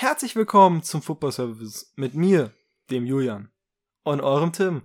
[0.00, 2.54] Herzlich willkommen zum Football Service mit mir,
[2.90, 3.50] dem Julian,
[4.02, 4.80] und eurem Tim.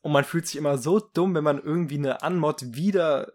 [0.00, 3.32] Und man fühlt sich immer so dumm, wenn man irgendwie eine Anmod wieder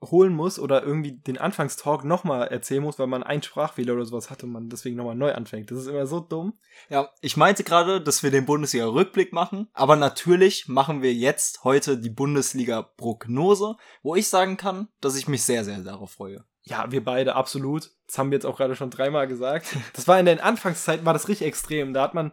[0.00, 4.30] holen muss oder irgendwie den Anfangstalk nochmal erzählen muss, weil man einen Sprachfehler oder sowas
[4.30, 5.72] hat und man deswegen nochmal neu anfängt.
[5.72, 6.56] Das ist immer so dumm.
[6.88, 11.98] Ja, ich meinte gerade, dass wir den Bundesliga-Rückblick machen, aber natürlich machen wir jetzt heute
[11.98, 13.74] die Bundesliga-Prognose,
[14.04, 16.44] wo ich sagen kann, dass ich mich sehr, sehr darauf freue.
[16.66, 17.90] Ja, wir beide, absolut.
[18.06, 19.76] Das haben wir jetzt auch gerade schon dreimal gesagt.
[19.92, 21.92] Das war in den Anfangszeiten, war das richtig extrem.
[21.92, 22.32] Da hat man,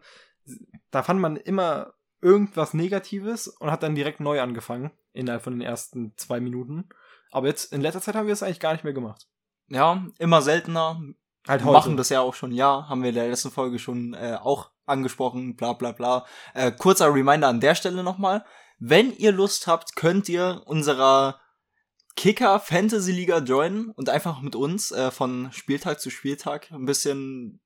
[0.90, 5.62] da fand man immer irgendwas Negatives und hat dann direkt neu angefangen, innerhalb von den
[5.62, 6.88] ersten zwei Minuten.
[7.32, 9.28] Aber jetzt, in letzter Zeit haben wir es eigentlich gar nicht mehr gemacht.
[9.68, 11.02] Ja, immer seltener.
[11.48, 11.78] Halt Wir heute.
[11.78, 14.72] machen das ja auch schon, ja, haben wir in der letzten Folge schon äh, auch
[14.86, 16.26] angesprochen, bla bla bla.
[16.54, 18.46] Äh, kurzer Reminder an der Stelle nochmal.
[18.80, 21.41] Wenn ihr Lust habt, könnt ihr unserer
[22.16, 27.62] Kicker Fantasy Liga joinen und einfach mit uns äh, von Spieltag zu Spieltag ein bisschen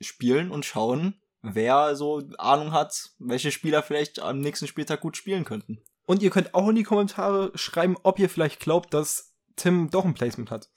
[0.00, 5.44] spielen und schauen, wer so Ahnung hat, welche Spieler vielleicht am nächsten Spieltag gut spielen
[5.44, 5.82] könnten.
[6.04, 10.04] Und ihr könnt auch in die Kommentare schreiben, ob ihr vielleicht glaubt, dass Tim doch
[10.04, 10.70] ein Placement hat.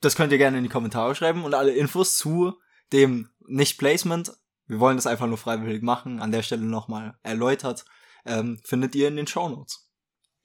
[0.00, 2.54] Das könnt ihr gerne in die Kommentare schreiben und alle Infos zu
[2.92, 4.32] dem Nicht-Placement.
[4.66, 6.20] Wir wollen das einfach nur freiwillig machen.
[6.20, 7.84] An der Stelle nochmal erläutert.
[8.24, 9.85] Ähm, findet ihr in den Shownotes.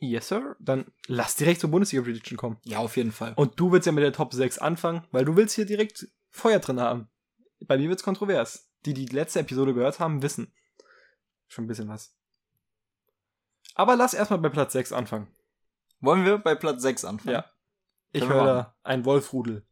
[0.03, 0.55] Yes, sir.
[0.59, 2.57] Dann lass direkt zur Bundesliga-Prediction kommen.
[2.63, 3.33] Ja, auf jeden Fall.
[3.35, 6.57] Und du willst ja mit der Top 6 anfangen, weil du willst hier direkt Feuer
[6.57, 7.07] drin haben.
[7.59, 8.67] Bei mir wird's kontrovers.
[8.85, 10.51] Die, die letzte Episode gehört haben, wissen
[11.47, 12.15] schon ein bisschen was.
[13.75, 15.27] Aber lass erstmal bei Platz 6 anfangen.
[15.99, 17.35] Wollen wir bei Platz 6 anfangen?
[17.35, 17.51] Ja.
[18.11, 19.65] Ich höre da ein Wolfrudel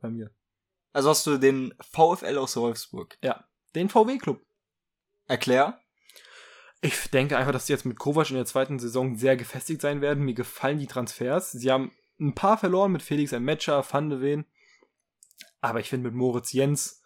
[0.00, 0.34] bei mir.
[0.92, 3.16] Also hast du den VfL aus Wolfsburg.
[3.22, 3.48] Ja.
[3.76, 4.44] Den VW-Club.
[5.26, 5.78] Erklär.
[6.80, 10.00] Ich denke einfach, dass die jetzt mit Kovac in der zweiten Saison sehr gefestigt sein
[10.00, 10.24] werden.
[10.24, 11.52] Mir gefallen die Transfers.
[11.52, 14.44] Sie haben ein paar verloren mit Felix Metscher, Van de Ven.
[15.60, 17.02] Aber ich finde, mit Moritz Jens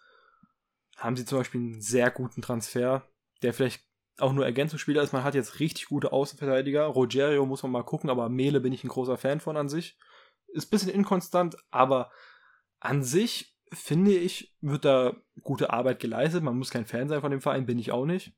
[0.97, 3.09] haben sie zum Beispiel einen sehr guten Transfer,
[3.41, 3.83] der vielleicht
[4.19, 5.13] auch nur Ergänzungsspieler ist.
[5.13, 6.85] Man hat jetzt richtig gute Außenverteidiger.
[6.85, 9.99] Rogerio muss man mal gucken, aber Mele bin ich ein großer Fan von an sich.
[10.49, 12.11] Ist ein bisschen inkonstant, aber
[12.79, 16.43] an sich finde ich, wird da gute Arbeit geleistet.
[16.43, 18.35] Man muss kein Fan sein von dem Verein, bin ich auch nicht.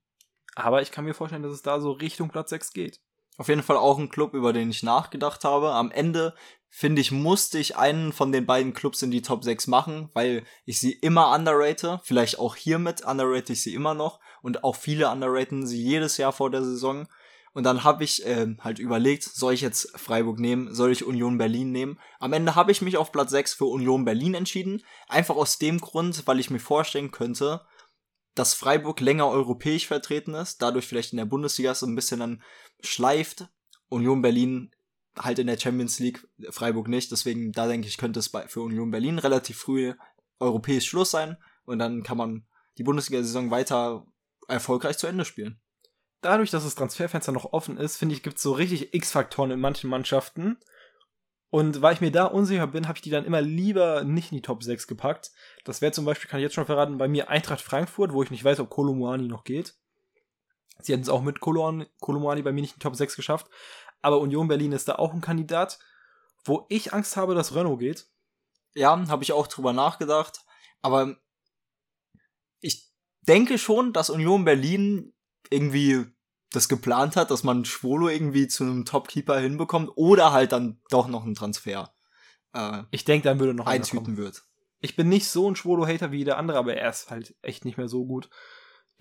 [0.55, 3.01] Aber ich kann mir vorstellen, dass es da so Richtung Platz 6 geht.
[3.37, 5.73] Auf jeden Fall auch ein Club, über den ich nachgedacht habe.
[5.73, 6.35] Am Ende,
[6.71, 10.45] finde ich, musste ich einen von den beiden Clubs in die Top 6 machen, weil
[10.65, 12.01] ich sie immer underrate.
[12.05, 14.21] Vielleicht auch hiermit underrate ich sie immer noch.
[14.43, 17.09] Und auch viele underraten sie jedes Jahr vor der Saison.
[17.55, 21.39] Und dann habe ich äh, halt überlegt, soll ich jetzt Freiburg nehmen, soll ich Union
[21.39, 22.01] Berlin nehmen?
[22.19, 24.83] Am Ende habe ich mich auf Platz 6 für Union Berlin entschieden.
[25.09, 27.65] Einfach aus dem Grund, weil ich mir vorstellen könnte,
[28.35, 32.43] dass Freiburg länger europäisch vertreten ist, dadurch vielleicht in der Bundesliga so ein bisschen dann
[32.81, 33.49] schleift.
[33.89, 34.71] Union Berlin
[35.17, 37.13] halt in der Champions League, Freiburg nicht.
[37.13, 39.95] Deswegen, da denke ich, könnte es bei, für Union Berlin relativ früh
[40.41, 41.37] europäisch Schluss sein.
[41.65, 42.47] Und dann kann man
[42.79, 44.07] die Bundesliga-Saison weiter
[44.49, 45.61] erfolgreich zu Ende spielen.
[46.21, 49.61] Dadurch, dass das Transferfenster noch offen ist, finde ich, gibt es so richtig X-Faktoren in
[49.61, 50.59] manchen Mannschaften.
[51.55, 54.39] Und weil ich mir da unsicher bin, habe ich die dann immer lieber nicht in
[54.39, 55.31] die Top 6 gepackt.
[55.65, 58.33] Das wäre zum Beispiel, kann ich jetzt schon verraten, bei mir Eintracht Frankfurt, wo ich
[58.33, 59.77] nicht weiß, ob Kolomuani noch geht.
[60.81, 63.47] Sie hätten es auch mit Kolomuani bei mir nicht in die Top 6 geschafft.
[64.03, 65.79] Aber Union Berlin ist da auch ein Kandidat,
[66.45, 68.09] wo ich Angst habe, dass Renault geht.
[68.75, 70.41] Ja, habe ich auch drüber nachgedacht.
[70.83, 71.19] Aber
[72.59, 72.91] ich
[73.21, 75.15] denke schon, dass Union Berlin
[75.51, 76.05] irgendwie
[76.55, 81.09] das geplant hat, dass man Schwolo irgendwie zu einem Topkeeper hinbekommt oder halt dann doch
[81.09, 81.95] noch einen Transfer
[82.55, 84.45] äh, Ich denke, dann würde noch eintüten wird.
[84.81, 87.79] Ich bin nicht so ein Schwolo-Hater wie der andere, aber er ist halt echt nicht
[87.79, 88.29] mehr so gut.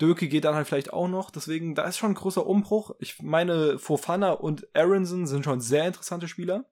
[0.00, 2.92] Döke geht dann halt vielleicht auch noch, deswegen, da ist schon ein großer Umbruch.
[2.98, 6.64] Ich meine, Fofana und Aronson sind schon sehr interessante Spieler.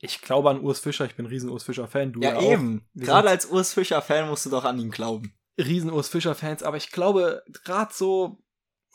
[0.00, 2.12] Ich glaube an Urs Fischer, ich bin ein riesen Urs Fischer-Fan.
[2.12, 2.42] Du Ja, auch.
[2.42, 2.86] eben.
[2.94, 5.34] Gerade als Urs Fischer-Fan musst du doch an ihn glauben.
[5.58, 8.42] riesen Urs Fischer-Fans, aber ich glaube, gerade so,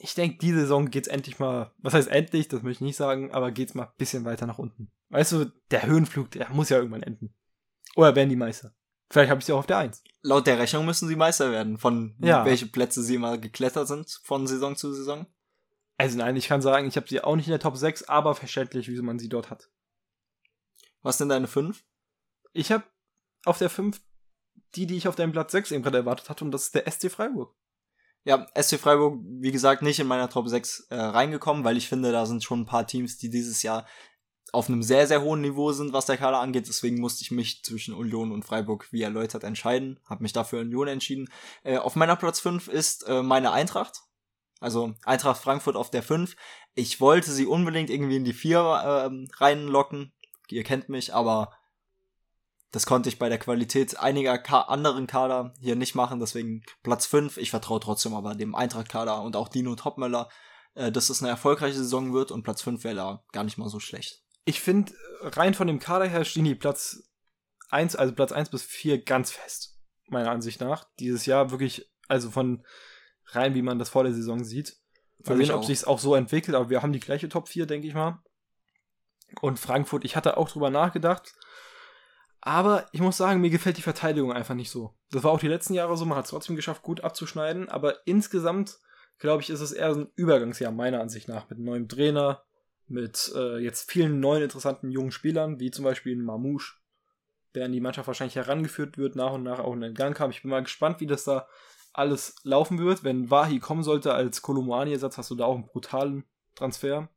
[0.04, 3.32] ich denke, die Saison geht's endlich mal, was heißt endlich, das möchte ich nicht sagen,
[3.32, 4.92] aber geht's mal ein bisschen weiter nach unten.
[5.10, 7.34] Weißt du, der Höhenflug, der muss ja irgendwann enden.
[7.96, 8.74] Oder werden die Meister.
[9.10, 10.04] Vielleicht habe ich sie auch auf der Eins.
[10.22, 12.46] Laut der Rechnung müssen sie Meister werden, von Ja.
[12.46, 15.28] welche Plätze sie immer geklettert sind von Saison zu Saison.
[15.98, 18.34] Also nein, ich kann sagen, ich habe sie auch nicht in der Top 6, aber
[18.34, 19.70] verständlich, wie man sie dort hat.
[21.04, 21.84] Was sind deine fünf?
[22.54, 22.84] Ich habe
[23.46, 24.00] auf der 5
[24.76, 26.90] die, die ich auf deinem Platz 6 eben gerade erwartet hatte, und das ist der
[26.90, 27.54] SC Freiburg.
[28.24, 32.12] Ja, SC Freiburg, wie gesagt, nicht in meiner Top 6 äh, reingekommen, weil ich finde,
[32.12, 33.88] da sind schon ein paar Teams, die dieses Jahr
[34.52, 36.68] auf einem sehr, sehr hohen Niveau sind, was der Kader angeht.
[36.68, 40.00] Deswegen musste ich mich zwischen Union und Freiburg, wie erläutert, entscheiden.
[40.06, 41.30] Habe mich dafür Union entschieden.
[41.64, 44.02] Äh, auf meiner Platz 5 ist äh, meine Eintracht.
[44.60, 46.36] Also Eintracht Frankfurt auf der 5.
[46.76, 50.14] Ich wollte sie unbedingt irgendwie in die 4 ähm, reinlocken.
[50.50, 51.52] ihr kennt mich, aber
[52.72, 57.06] das konnte ich bei der Qualität einiger Ka anderen Kader hier nicht machen, deswegen Platz
[57.06, 57.38] 5.
[57.38, 60.30] Ich vertraue trotzdem aber dem Eintracht-Kader und auch Dino Topmöller,
[60.76, 63.70] äh, dass es eine erfolgreiche Saison wird und Platz 5 wäre da gar nicht mal
[63.70, 64.24] so schlecht.
[64.46, 67.04] Ich finde, rein von dem Kader her stehen die Platz
[67.70, 69.78] 1, also Platz 1 bis 4 ganz fest,
[70.08, 70.86] meiner Ansicht nach.
[71.00, 72.66] Dieses Jahr wirklich, also von
[73.28, 74.78] rein, wie man das vor der Saison sieht.
[75.26, 77.88] Mal sehen, ob sich auch so entwickelt, aber wir haben die gleiche Top 4, denke
[77.88, 78.24] ich mal.
[79.40, 81.34] Und Frankfurt, ich hatte auch drüber nachgedacht.
[82.42, 84.96] Aber ich muss sagen, mir gefällt die Verteidigung einfach nicht so.
[85.12, 87.70] Das war auch die letzten Jahre so, man hat es trotzdem geschafft, gut abzuschneiden.
[87.70, 88.80] Aber insgesamt,
[89.20, 92.44] glaube ich, ist es eher ein Übergangsjahr, meiner Ansicht nach, mit neuem Trainer,
[92.88, 96.78] mit äh, jetzt vielen neuen interessanten jungen Spielern, wie zum Beispiel Mamouche,
[97.54, 100.32] der an die Mannschaft wahrscheinlich herangeführt wird, nach und nach auch in den Gang kam.
[100.32, 101.48] Ich bin mal gespannt, wie das da
[101.94, 103.04] alles laufen wird.
[103.04, 106.24] Wenn Wahi kommen sollte als Kolomani-Ersatz, hast du da auch einen brutalen
[106.56, 107.08] Transfer.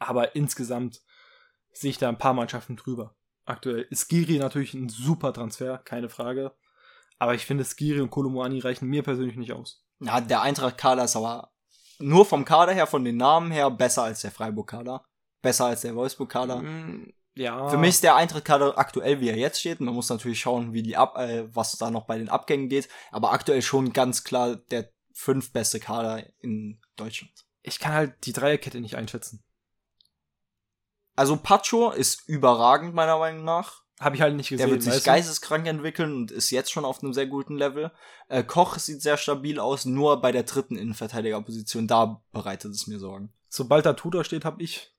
[0.00, 1.02] Aber insgesamt
[1.72, 3.14] sehe ich da ein paar Mannschaften drüber.
[3.44, 6.52] Aktuell ist Giri natürlich ein super Transfer, keine Frage.
[7.18, 9.84] Aber ich finde, Skiri und Kolomani reichen mir persönlich nicht aus.
[10.00, 11.52] Ja, der Eintracht-Kader ist aber
[11.98, 15.04] nur vom Kader her, von den Namen her, besser als der Freiburg-Kader.
[15.42, 16.62] Besser als der Wolfsburg-Kader.
[16.62, 17.68] Mm, ja.
[17.68, 19.80] Für mich ist der Eintracht-Kader aktuell, wie er jetzt steht.
[19.80, 22.88] Man muss natürlich schauen, wie die ab, äh, was da noch bei den Abgängen geht.
[23.10, 27.32] Aber aktuell schon ganz klar der fünf beste Kader in Deutschland.
[27.62, 29.44] Ich kann halt die Dreierkette nicht einschätzen.
[31.20, 33.82] Also Pacho ist überragend, meiner Meinung nach.
[34.00, 34.66] Habe ich halt nicht gesehen.
[34.66, 37.92] Der wird sich geisteskrank entwickeln und ist jetzt schon auf einem sehr guten Level.
[38.28, 42.98] Äh, Koch sieht sehr stabil aus, nur bei der dritten Innenverteidigerposition, da bereitet es mir
[42.98, 43.34] Sorgen.
[43.50, 44.96] Sobald da Tudor steht, habe ich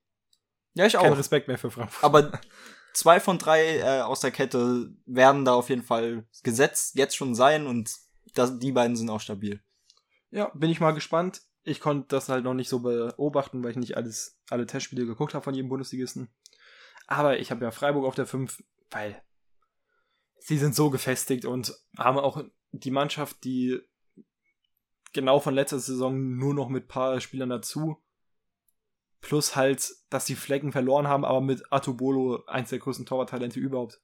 [0.76, 1.18] Ja, ich keinen auch.
[1.18, 2.04] Respekt mehr für Frankfurt.
[2.04, 2.40] Aber
[2.94, 7.34] zwei von drei äh, aus der Kette werden da auf jeden Fall gesetzt, jetzt schon
[7.34, 7.96] sein und
[8.36, 9.60] das, die beiden sind auch stabil.
[10.30, 11.42] Ja, bin ich mal gespannt.
[11.64, 15.34] Ich konnte das halt noch nicht so beobachten, weil ich nicht alles, alle Testspiele geguckt
[15.34, 16.30] habe von jedem Bundesligisten.
[17.08, 19.22] Aber ich habe ja Freiburg auf der 5, weil
[20.40, 23.80] sie sind so gefestigt und haben auch die Mannschaft, die
[25.14, 28.02] genau von letzter Saison nur noch mit paar Spielern dazu.
[29.20, 34.02] Plus halt, dass sie Flecken verloren haben, aber mit Atubolo eins der größten Torwarttalente überhaupt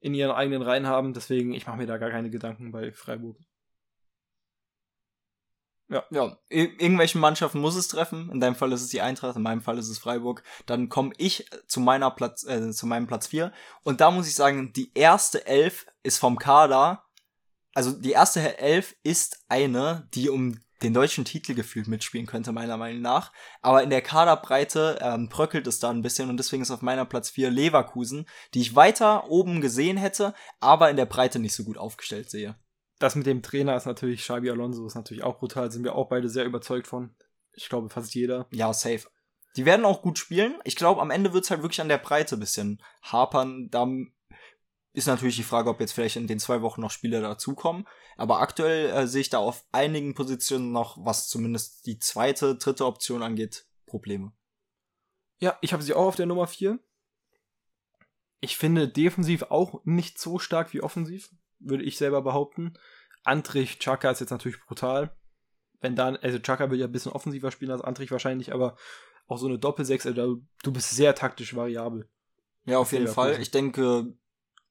[0.00, 1.14] in ihren eigenen Reihen haben.
[1.14, 3.38] Deswegen, ich mache mir da gar keine Gedanken bei Freiburg.
[6.10, 8.30] Ja, ir irgendwelchen Mannschaften muss es treffen.
[8.32, 10.42] In deinem Fall ist es die Eintracht, in meinem Fall ist es Freiburg.
[10.64, 13.52] Dann komme ich zu meiner Platz, äh, zu meinem Platz 4.
[13.82, 17.04] Und da muss ich sagen, die erste Elf ist vom Kader.
[17.74, 22.76] Also die erste Elf ist eine, die um den deutschen Titel gefühlt mitspielen könnte, meiner
[22.78, 23.30] Meinung nach.
[23.60, 27.04] Aber in der Kaderbreite ähm, bröckelt es da ein bisschen und deswegen ist auf meiner
[27.04, 31.64] Platz 4 Leverkusen, die ich weiter oben gesehen hätte, aber in der Breite nicht so
[31.64, 32.56] gut aufgestellt sehe.
[33.02, 36.08] Das mit dem Trainer ist natürlich, Xabi Alonso ist natürlich auch brutal, sind wir auch
[36.08, 37.12] beide sehr überzeugt von.
[37.52, 38.46] Ich glaube, fast jeder.
[38.52, 39.08] Ja, safe.
[39.56, 40.54] Die werden auch gut spielen.
[40.62, 43.68] Ich glaube, am Ende wird's halt wirklich an der Breite ein bisschen hapern.
[43.70, 43.88] Da
[44.92, 47.88] ist natürlich die Frage, ob jetzt vielleicht in den zwei Wochen noch Spieler dazukommen.
[48.16, 52.86] Aber aktuell äh, sehe ich da auf einigen Positionen noch, was zumindest die zweite, dritte
[52.86, 54.30] Option angeht, Probleme.
[55.40, 56.78] Ja, ich habe sie auch auf der Nummer 4.
[58.38, 61.30] Ich finde defensiv auch nicht so stark wie offensiv,
[61.64, 62.74] würde ich selber behaupten.
[63.24, 65.14] Antrich Chaka ist jetzt natürlich brutal.
[65.80, 68.76] Wenn dann, also Chaka will ja ein bisschen offensiver spielen als Antrich wahrscheinlich, aber
[69.26, 72.08] auch so eine Doppelsechs, also du bist sehr taktisch variabel.
[72.64, 73.08] Ja, auf jeden.
[73.08, 73.40] Fall.
[73.40, 74.14] Ich denke,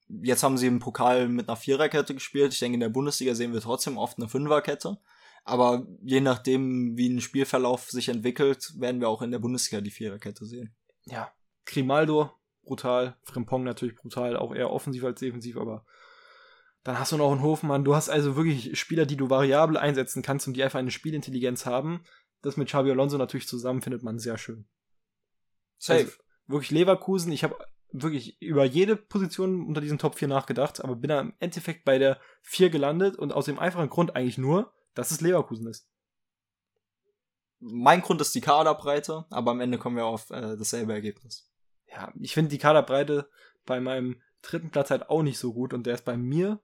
[0.08, 2.54] jetzt haben sie im Pokal mit einer Viererkette gespielt.
[2.54, 4.98] Ich denke, in der Bundesliga sehen wir trotzdem oft eine Fünferkette.
[5.44, 9.92] Aber je nachdem, wie ein Spielverlauf sich entwickelt, werden wir auch in der Bundesliga die
[9.92, 10.76] Viererkette sehen.
[11.06, 11.32] Ja,
[11.66, 12.32] Grimaldo,
[12.64, 13.18] brutal.
[13.24, 15.86] Frimpong natürlich brutal, auch eher offensiv als defensiv, aber
[16.84, 17.84] dann hast du noch einen Hofmann.
[17.84, 21.66] Du hast also wirklich Spieler, die du variabel einsetzen kannst und die einfach eine Spielintelligenz
[21.66, 22.04] haben.
[22.42, 24.68] Das mit Xabi Alonso natürlich zusammen findet man sehr schön.
[25.88, 26.12] Also,
[26.48, 27.56] wirklich Leverkusen, ich habe
[27.92, 31.98] wirklich über jede Position unter diesen Top 4 nachgedacht, aber bin da im Endeffekt bei
[31.98, 35.88] der 4 gelandet und aus dem einfachen Grund eigentlich nur, dass es Leverkusen ist.
[37.60, 41.52] Mein Grund ist die Kaderbreite, aber am Ende kommen wir auf äh, dasselbe Ergebnis.
[41.88, 43.30] Ja, ich finde die Kaderbreite
[43.66, 46.60] bei meinem dritten Platz halt auch nicht so gut und der ist bei mir,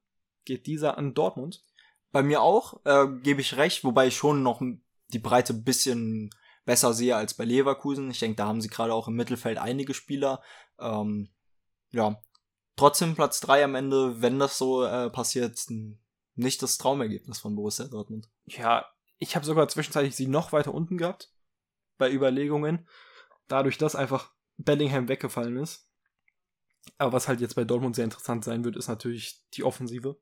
[0.47, 1.63] geht dieser an Dortmund.
[2.11, 4.61] Bei mir auch, äh, gebe ich recht, wobei ich schon noch
[5.09, 6.31] die Breite ein bisschen
[6.65, 8.09] besser sehe als bei Leverkusen.
[8.09, 10.41] Ich denke, da haben sie gerade auch im Mittelfeld einige Spieler.
[10.79, 11.29] Ähm,
[11.91, 12.21] ja,
[12.75, 15.59] trotzdem Platz drei am Ende, wenn das so äh, passiert,
[16.35, 18.29] nicht das Traumergebnis von Borussia Dortmund.
[18.45, 18.85] Ja,
[19.17, 21.31] ich habe sogar zwischenzeitlich sie noch weiter unten gehabt
[21.97, 22.87] bei Überlegungen,
[23.47, 25.89] dadurch, dass einfach Bellingham weggefallen ist.
[26.97, 30.17] Aber was halt jetzt bei Dortmund sehr interessant sein wird, ist natürlich die Offensive.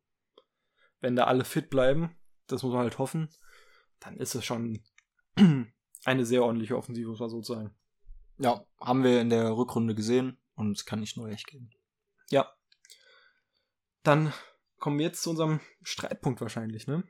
[1.06, 3.30] Wenn da alle fit bleiben, das muss man halt hoffen,
[4.00, 4.82] dann ist es schon
[6.04, 7.76] eine sehr ordentliche Offensive, muss man so sagen.
[8.40, 11.70] Ja, haben wir in der Rückrunde gesehen und es kann nicht nur recht geben.
[12.32, 12.52] Ja.
[14.02, 14.34] Dann
[14.80, 17.04] kommen wir jetzt zu unserem Streitpunkt wahrscheinlich, ne?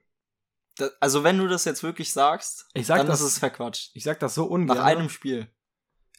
[0.75, 3.91] Da, also wenn du das jetzt wirklich sagst, Ich sag dann das, ist es verquatscht.
[3.93, 4.75] ich sag das so ungern.
[4.75, 5.49] Nach einem Spiel.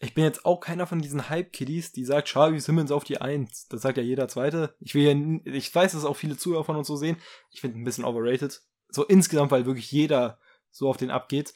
[0.00, 3.67] Ich bin jetzt auch keiner von diesen Hype-Kiddies, die sagt, Xavi Simmons auf die Eins.
[3.69, 4.75] Das sagt ja jeder Zweite.
[4.81, 7.17] Ich will ja, ich weiß, dass auch viele Zuhörer von uns so sehen.
[7.50, 8.62] Ich finde ein bisschen overrated.
[8.88, 10.38] So insgesamt, weil wirklich jeder
[10.71, 11.55] so auf den abgeht.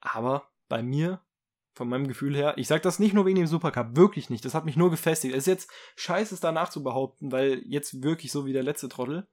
[0.00, 1.20] Aber bei mir,
[1.74, 4.44] von meinem Gefühl her, ich sag das nicht nur wegen dem Supercup, wirklich nicht.
[4.46, 5.34] Das hat mich nur gefestigt.
[5.34, 8.88] Es ist jetzt scheiße, es danach zu behaupten, weil jetzt wirklich so wie der letzte
[8.88, 9.26] Trottel.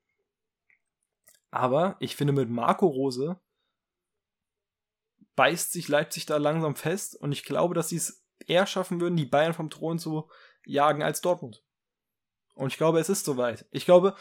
[1.50, 3.40] Aber ich finde mit Marco Rose
[5.36, 9.18] beißt sich Leipzig da langsam fest und ich glaube, dass sie es eher schaffen würden,
[9.18, 10.30] die Bayern vom Thron zu
[10.66, 11.63] jagen als Dortmund.
[12.56, 13.66] Und ich glaube, es ist soweit.
[13.72, 14.16] Ich glaube,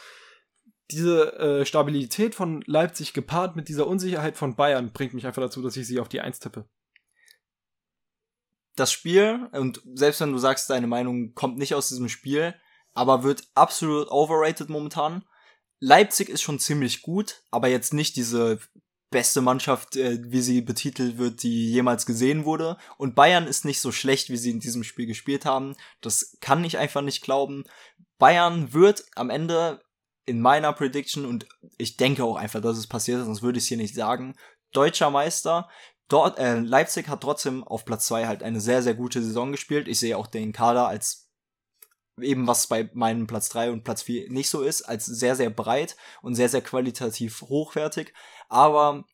[0.90, 5.62] diese äh, Stabilität von Leipzig gepaart mit dieser Unsicherheit von Bayern bringt mich einfach dazu,
[5.62, 6.68] dass ich sie auf die Eins tippe.
[8.76, 12.54] Das Spiel, und selbst wenn du sagst, deine Meinung kommt nicht aus diesem Spiel,
[12.94, 15.24] aber wird absolut overrated momentan.
[15.78, 18.60] Leipzig ist schon ziemlich gut, aber jetzt nicht diese
[19.12, 22.76] beste Mannschaft, äh, wie sie betitelt wird, die jemals gesehen wurde.
[22.98, 25.76] Und Bayern ist nicht so schlecht, wie sie in diesem Spiel gespielt haben.
[26.00, 27.62] Das kann ich einfach nicht glauben.
[28.18, 29.80] Bayern wird am Ende
[30.26, 31.46] in meiner Prediction, und
[31.78, 34.34] ich denke auch einfach, dass es passiert ist, sonst würde ich es hier nicht sagen,
[34.72, 35.68] deutscher Meister.
[36.08, 39.88] Dort, äh, Leipzig hat trotzdem auf Platz zwei halt eine sehr, sehr gute Saison gespielt.
[39.88, 41.21] Ich sehe auch den Kader als
[42.20, 45.50] eben was bei meinem Platz drei und Platz vier nicht so ist, als sehr, sehr
[45.50, 48.12] breit und sehr, sehr qualitativ hochwertig.
[48.48, 49.04] Aber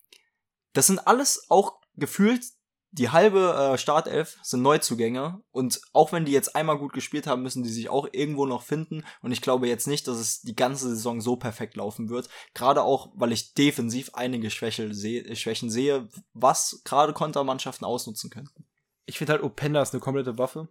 [0.72, 2.42] das sind alles auch gefühlt
[2.90, 7.42] die halbe äh, Startelf sind Neuzugänge und auch wenn die jetzt einmal gut gespielt haben,
[7.42, 10.56] müssen die sich auch irgendwo noch finden und ich glaube jetzt nicht, dass es die
[10.56, 12.28] ganze Saison so perfekt laufen wird.
[12.54, 18.64] Gerade auch, weil ich defensiv einige Schwäche seh Schwächen sehe, was gerade Kontermannschaften ausnutzen könnten.
[19.04, 20.68] Ich finde halt, Openda ist eine komplette Waffe.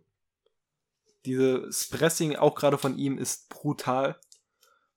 [1.28, 4.18] Dieses Pressing auch gerade von ihm ist brutal.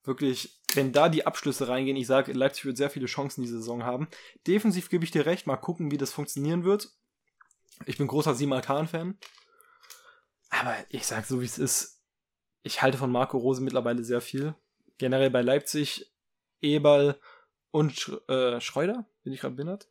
[0.04, 3.82] Wirklich, wenn da die Abschlüsse reingehen, ich sage, Leipzig wird sehr viele Chancen diese Saison
[3.82, 4.06] haben.
[4.46, 6.92] Defensiv gebe ich dir recht, mal gucken, wie das funktionieren wird.
[7.84, 9.18] Ich bin großer Simal Khan-Fan.
[10.50, 12.00] Aber ich sag so, wie es ist.
[12.62, 14.54] Ich halte von Marco Rose mittlerweile sehr viel.
[14.98, 16.12] Generell bei Leipzig,
[16.60, 17.18] Eberl
[17.72, 19.04] und Sch äh, Schreuder.
[19.24, 19.88] Bin ich gerade behindert?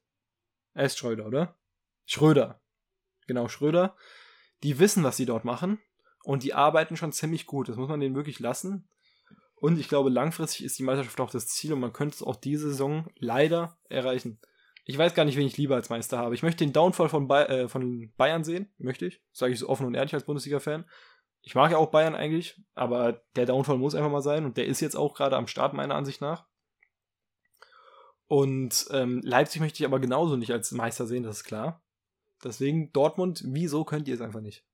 [0.74, 1.58] Er ist Schreuder, oder?
[2.06, 2.62] Schröder.
[3.28, 3.98] Genau, Schröder.
[4.64, 5.82] Die wissen, was sie dort machen.
[6.30, 7.70] Und die arbeiten schon ziemlich gut.
[7.70, 8.88] Das muss man denen wirklich lassen.
[9.56, 12.36] Und ich glaube, langfristig ist die Meisterschaft auch das Ziel und man könnte es auch
[12.36, 14.40] diese Saison leider erreichen.
[14.86, 16.36] Ich weiß gar nicht, wen ich lieber als Meister habe.
[16.36, 19.24] Ich möchte den Downfall von, Bay äh, von Bayern sehen, möchte ich.
[19.32, 20.86] Sage ich so offen und ehrlich als Bundesliga-Fan.
[21.42, 24.68] Ich mag ja auch Bayern eigentlich, aber der Downfall muss einfach mal sein und der
[24.68, 26.46] ist jetzt auch gerade am Start, meiner Ansicht nach.
[28.28, 31.82] Und ähm, Leipzig möchte ich aber genauso nicht als Meister sehen, das ist klar.
[32.44, 34.69] Deswegen Dortmund, wieso könnt ihr es einfach nicht?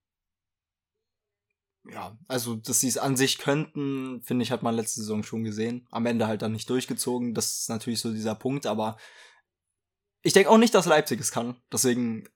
[1.91, 5.43] Ja, also, dass sie es an sich könnten, finde ich, hat man letzte Saison schon
[5.43, 5.87] gesehen.
[5.91, 7.33] Am Ende halt dann nicht durchgezogen.
[7.33, 8.97] Das ist natürlich so dieser Punkt, aber
[10.23, 11.55] ich denke auch nicht, dass Leipzig es kann.
[11.71, 12.27] Deswegen,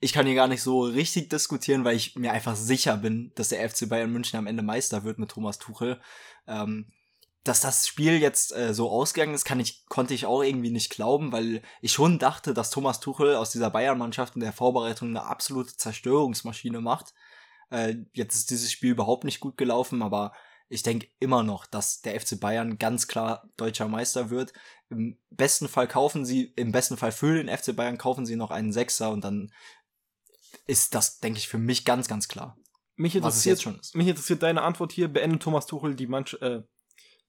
[0.00, 3.50] ich kann hier gar nicht so richtig diskutieren, weil ich mir einfach sicher bin, dass
[3.50, 6.00] der FC Bayern München am Ende Meister wird mit Thomas Tuchel.
[6.48, 6.92] Ähm,
[7.44, 10.90] dass das Spiel jetzt äh, so ausgegangen ist, kann ich, konnte ich auch irgendwie nicht
[10.90, 15.22] glauben, weil ich schon dachte, dass Thomas Tuchel aus dieser Bayern-Mannschaft in der Vorbereitung eine
[15.22, 17.14] absolute Zerstörungsmaschine macht.
[17.70, 20.32] Äh, jetzt ist dieses Spiel überhaupt nicht gut gelaufen, aber
[20.68, 24.52] ich denke immer noch, dass der FC Bayern ganz klar deutscher Meister wird.
[24.90, 28.50] Im besten Fall kaufen sie, im besten Fall für den FC Bayern kaufen sie noch
[28.50, 29.52] einen Sechser und dann
[30.66, 32.58] ist das, denke ich, für mich ganz, ganz klar.
[32.96, 33.94] Mich interessiert, schon ist.
[33.94, 35.08] mich interessiert deine Antwort hier.
[35.08, 36.62] Beendet Thomas Tuchel die, Manch äh,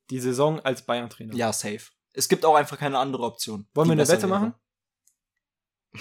[0.10, 1.36] die Saison als Bayern-Trainer?
[1.36, 1.92] Ja, safe.
[2.14, 3.68] Es gibt auch einfach keine andere Option.
[3.74, 4.40] Wollen wir eine Wette wäre.
[4.40, 4.54] machen?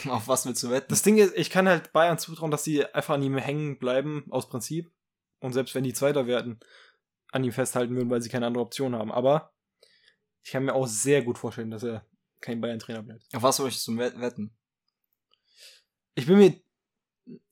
[0.08, 0.86] Auf was willst du wetten?
[0.88, 4.24] Das Ding ist, ich kann halt Bayern zutrauen, dass sie einfach an ihm hängen bleiben,
[4.30, 4.90] aus Prinzip.
[5.40, 6.60] Und selbst wenn die Zweiter werden,
[7.32, 9.12] an ihm festhalten würden, weil sie keine andere Option haben.
[9.12, 9.52] Aber
[10.42, 12.04] ich kann mir auch sehr gut vorstellen, dass er
[12.40, 13.22] kein Bayern-Trainer bleibt.
[13.34, 14.52] Auf was möchtest du wet- wetten?
[16.14, 16.54] Ich bin mir,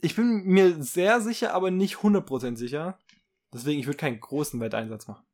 [0.00, 2.98] ich bin mir sehr sicher, aber nicht 100% sicher.
[3.52, 5.24] Deswegen, ich würde keinen großen Wetteinsatz machen.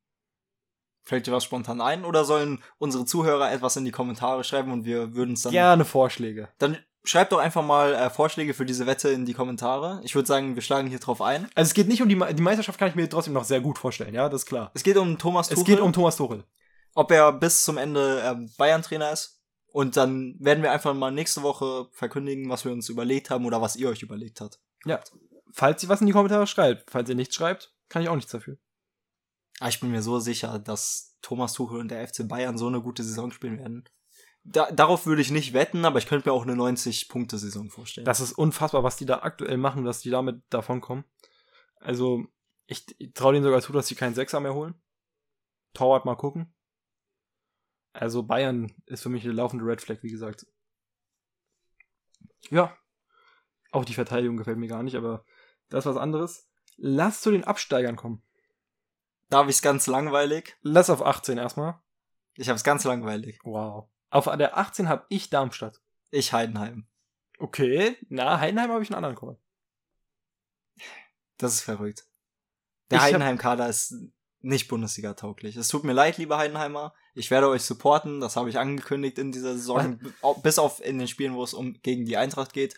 [1.03, 4.85] Fällt dir was spontan ein oder sollen unsere Zuhörer etwas in die Kommentare schreiben und
[4.85, 5.53] wir würden es dann.
[5.53, 6.51] Gerne Vorschläge.
[6.59, 10.01] Dann schreibt doch einfach mal äh, Vorschläge für diese Wette in die Kommentare.
[10.05, 11.49] Ich würde sagen, wir schlagen hier drauf ein.
[11.55, 13.61] Also es geht nicht um die, Me die Meisterschaft, kann ich mir trotzdem noch sehr
[13.61, 14.71] gut vorstellen, ja, das ist klar.
[14.75, 15.63] Es geht um Thomas Tuchel.
[15.63, 16.45] Es geht um Thomas Tuchel.
[16.95, 19.41] ob er bis zum Ende ähm, Bayern-Trainer ist.
[19.73, 23.63] Und dann werden wir einfach mal nächste Woche verkündigen, was wir uns überlegt haben oder
[23.63, 24.59] was ihr euch überlegt habt.
[24.85, 25.01] Ja.
[25.53, 26.91] Falls ihr was in die Kommentare schreibt.
[26.91, 28.57] Falls ihr nichts schreibt, kann ich auch nichts dafür.
[29.61, 32.81] Aber ich bin mir so sicher, dass Thomas Tuchel und der FC Bayern so eine
[32.81, 33.85] gute Saison spielen werden.
[34.45, 38.05] Da, darauf würde ich nicht wetten, aber ich könnte mir auch eine 90-Punkte-Saison vorstellen.
[38.05, 41.05] Das ist unfassbar, was die da aktuell machen, dass die damit davonkommen.
[41.77, 42.27] Also,
[42.67, 44.75] ich, ich traue denen sogar zu, dass sie keinen Sechser mehr holen.
[45.75, 46.53] Torwart mal gucken.
[47.93, 50.47] Also Bayern ist für mich eine laufende Red Flag, wie gesagt.
[52.51, 52.77] Ja.
[53.73, 55.25] Auch die Verteidigung gefällt mir gar nicht, aber
[55.69, 56.49] das ist was anderes.
[56.77, 58.23] Lass zu den Absteigern kommen.
[59.29, 60.57] Da habe ich es ganz langweilig.
[60.63, 61.81] Lass auf 18 erstmal.
[62.35, 63.39] Ich habe es ganz langweilig.
[63.45, 63.89] Wow.
[64.11, 65.81] Auf der 18 habe ich Darmstadt.
[66.11, 66.87] Ich Heidenheim.
[67.39, 69.39] Okay, na, Heidenheim habe ich einen anderen Call.
[71.39, 72.05] Das ist verrückt.
[72.91, 73.95] Der Heidenheim-Kader ist
[74.41, 75.57] nicht Bundesliga-tauglich.
[75.57, 76.93] Es tut mir leid, liebe Heidenheimer.
[77.15, 78.21] Ich werde euch supporten.
[78.21, 79.99] Das habe ich angekündigt in dieser Saison.
[80.43, 82.77] Bis auf in den Spielen, wo es um gegen die Eintracht geht.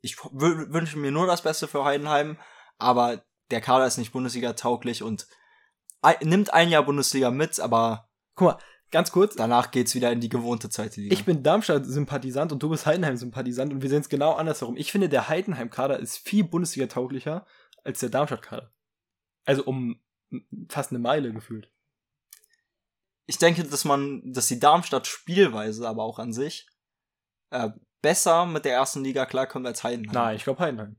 [0.00, 2.38] Ich wü- wünsche mir nur das Beste für Heidenheim.
[2.78, 5.26] Aber der Kader ist nicht Bundesliga-tauglich und
[6.22, 8.58] nimmt ein Jahr Bundesliga mit, aber Guck mal,
[8.90, 9.36] ganz kurz.
[9.36, 11.12] danach geht's wieder in die gewohnte zweite Liga.
[11.12, 14.76] Ich bin Darmstadt-Sympathisant und du bist Heidenheim-Sympathisant und wir sehen es genau andersherum.
[14.76, 17.46] Ich finde, der Heidenheim-Kader ist viel Bundesliga-tauglicher
[17.84, 18.72] als der Darmstadt-Kader.
[19.44, 20.00] Also um
[20.68, 21.70] fast eine Meile gefühlt.
[23.26, 26.66] ich denke, dass man, dass die Darmstadt Spielweise aber auch an sich
[27.50, 27.70] äh,
[28.02, 30.14] besser mit der ersten Liga klarkommt als Heidenheim.
[30.14, 30.96] Nein, ich glaube Heidenheim.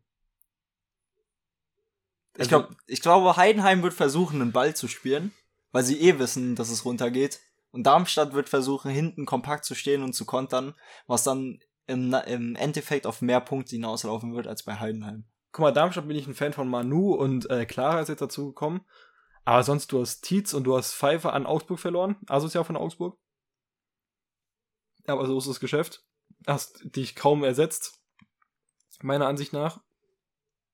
[2.38, 5.34] Ich, glaub, ich glaube, Heidenheim wird versuchen, einen Ball zu spielen,
[5.72, 7.40] weil sie eh wissen, dass es runtergeht.
[7.72, 10.74] Und Darmstadt wird versuchen, hinten kompakt zu stehen und zu kontern,
[11.08, 15.26] was dann im, im Endeffekt auf mehr Punkte hinauslaufen wird als bei Heidenheim.
[15.52, 18.82] Guck mal, Darmstadt bin ich ein Fan von Manu und äh, Clara ist jetzt dazugekommen.
[19.46, 22.18] Aber sonst, du hast Tietz und du hast Pfeiffer an Augsburg verloren.
[22.28, 23.18] Asozial von Augsburg.
[25.08, 26.04] Aber so ist das Geschäft.
[26.46, 28.00] Hast dich kaum ersetzt.
[29.02, 29.82] Meiner Ansicht nach.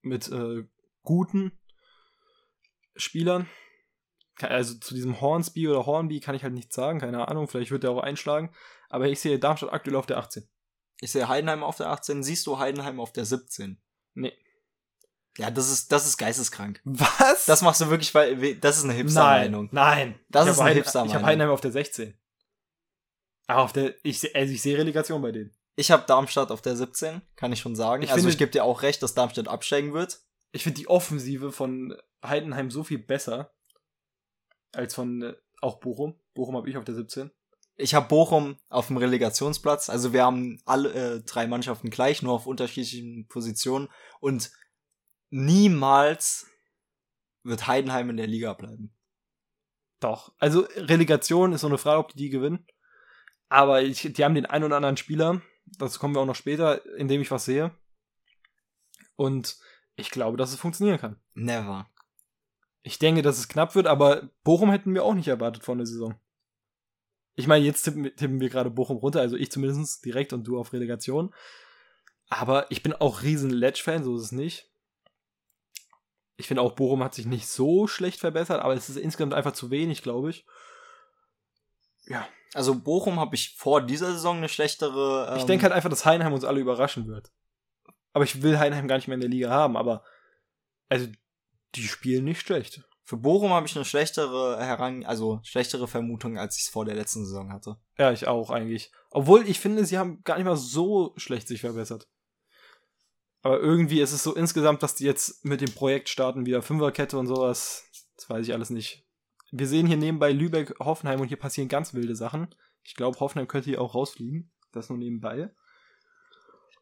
[0.01, 0.67] Mit äh,
[1.03, 1.57] guten
[2.97, 3.47] Spielern.
[4.41, 6.99] Also zu diesem Hornsby oder Hornby kann ich halt nichts sagen.
[6.99, 8.51] Keine Ahnung, vielleicht wird der auch einschlagen.
[8.89, 10.47] Aber ich sehe Darmstadt aktuell auf der 18.
[11.01, 13.81] Ich sehe Heidenheim auf der 18, siehst du Heidenheim auf der 17?
[14.13, 14.33] Nee.
[15.37, 16.79] Ja, das ist, das ist geisteskrank.
[16.85, 17.45] Was?
[17.45, 19.69] Das machst du wirklich, weil, das ist eine Hipster-Meinung.
[19.71, 20.19] Nein, nein.
[20.29, 21.09] Das Ich ist eine Heiden- Hipster-Meinung.
[21.11, 22.17] Ich habe Heidenheim auf der 16.
[23.47, 25.53] Aber auf der, ich, also ich sehe Relegation bei denen.
[25.75, 28.01] Ich habe Darmstadt auf der 17, kann ich schon sagen.
[28.03, 30.21] Ich also finde- ich gebe dir auch recht, dass Darmstadt absteigen wird.
[30.53, 31.95] Ich finde die Offensive von
[32.25, 33.53] Heidenheim so viel besser
[34.75, 36.19] als von äh, auch Bochum.
[36.33, 37.31] Bochum habe ich auf der 17.
[37.77, 39.89] Ich habe Bochum auf dem Relegationsplatz.
[39.89, 43.89] Also wir haben alle äh, drei Mannschaften gleich, nur auf unterschiedlichen Positionen.
[44.19, 44.51] Und
[45.29, 46.47] niemals
[47.43, 48.95] wird Heidenheim in der Liga bleiben.
[49.99, 50.33] Doch.
[50.39, 52.65] Also Relegation ist so eine Frage, ob die die gewinnen.
[53.49, 56.85] Aber ich, die haben den einen oder anderen Spieler, dazu kommen wir auch noch später,
[56.97, 57.71] in dem ich was sehe.
[59.15, 59.57] Und
[59.95, 61.19] ich glaube, dass es funktionieren kann.
[61.33, 61.89] Never.
[62.87, 65.87] Ich denke, dass es knapp wird, aber Bochum hätten wir auch nicht erwartet vor der
[65.87, 66.13] Saison.
[67.33, 70.43] Ich meine, jetzt tippen, wir- tippen wir gerade Bochum runter, also ich zumindest direkt und
[70.45, 71.33] du auf Relegation.
[72.29, 74.69] Aber ich bin auch riesen Ledge-Fan, so ist es nicht.
[76.37, 79.53] Ich finde auch, Bochum hat sich nicht so schlecht verbessert, aber es ist insgesamt einfach
[79.53, 80.45] zu wenig, glaube ich.
[82.05, 85.29] Ja, Also Bochum habe ich vor dieser Saison eine schlechtere.
[85.31, 87.31] Ähm, ich denke halt einfach, dass Heidenheim uns alle überraschen wird.
[88.13, 90.03] Aber ich will Heidenheim gar nicht mehr in der Liga haben, aber
[90.87, 91.07] also
[91.75, 92.83] die spielen nicht schlecht.
[93.03, 96.95] für Bochum habe ich eine schlechtere heran, also schlechtere Vermutung, als ich es vor der
[96.95, 97.77] letzten Saison hatte.
[97.97, 98.91] Ja, ich auch eigentlich.
[99.11, 102.07] Obwohl ich finde, sie haben gar nicht mal so schlecht sich verbessert.
[103.43, 107.19] Aber irgendwie ist es so insgesamt, dass die jetzt mit dem Projekt starten, wieder Fünferkette
[107.19, 107.83] und sowas.
[108.17, 109.05] Das weiß ich alles nicht.
[109.51, 112.55] Wir sehen hier nebenbei Lübeck, Hoffenheim und hier passieren ganz wilde Sachen.
[112.81, 114.51] Ich glaube, Hoffenheim könnte hier auch rausfliegen.
[114.71, 115.53] Das nur nebenbei.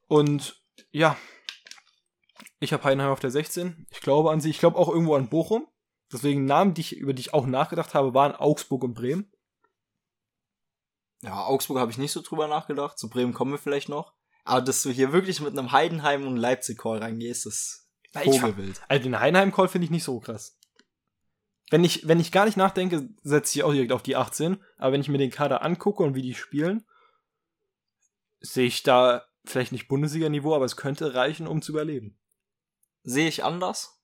[0.07, 1.17] Und ja,
[2.59, 3.87] ich habe Heidenheim auf der 16.
[3.91, 4.49] Ich glaube an sie.
[4.49, 5.67] Ich glaube auch irgendwo an Bochum.
[6.11, 9.31] Deswegen Namen, die ich, über die ich auch nachgedacht habe, waren Augsburg und Bremen.
[11.21, 12.99] Ja, Augsburg habe ich nicht so drüber nachgedacht.
[12.99, 14.13] Zu Bremen kommen wir vielleicht noch.
[14.43, 18.81] Aber dass du hier wirklich mit einem Heidenheim und Leipzig-Call reingehst, ist Vogelwild.
[18.87, 20.59] Also den Heidenheim-Call finde ich nicht so krass.
[21.71, 24.61] Wenn ich, wenn ich gar nicht nachdenke, setze ich auch direkt auf die 18.
[24.77, 26.85] Aber wenn ich mir den Kader angucke und wie die spielen,
[28.41, 32.19] sehe ich da vielleicht nicht Bundesliga-Niveau, aber es könnte reichen, um zu überleben.
[33.03, 34.01] Sehe ich anders.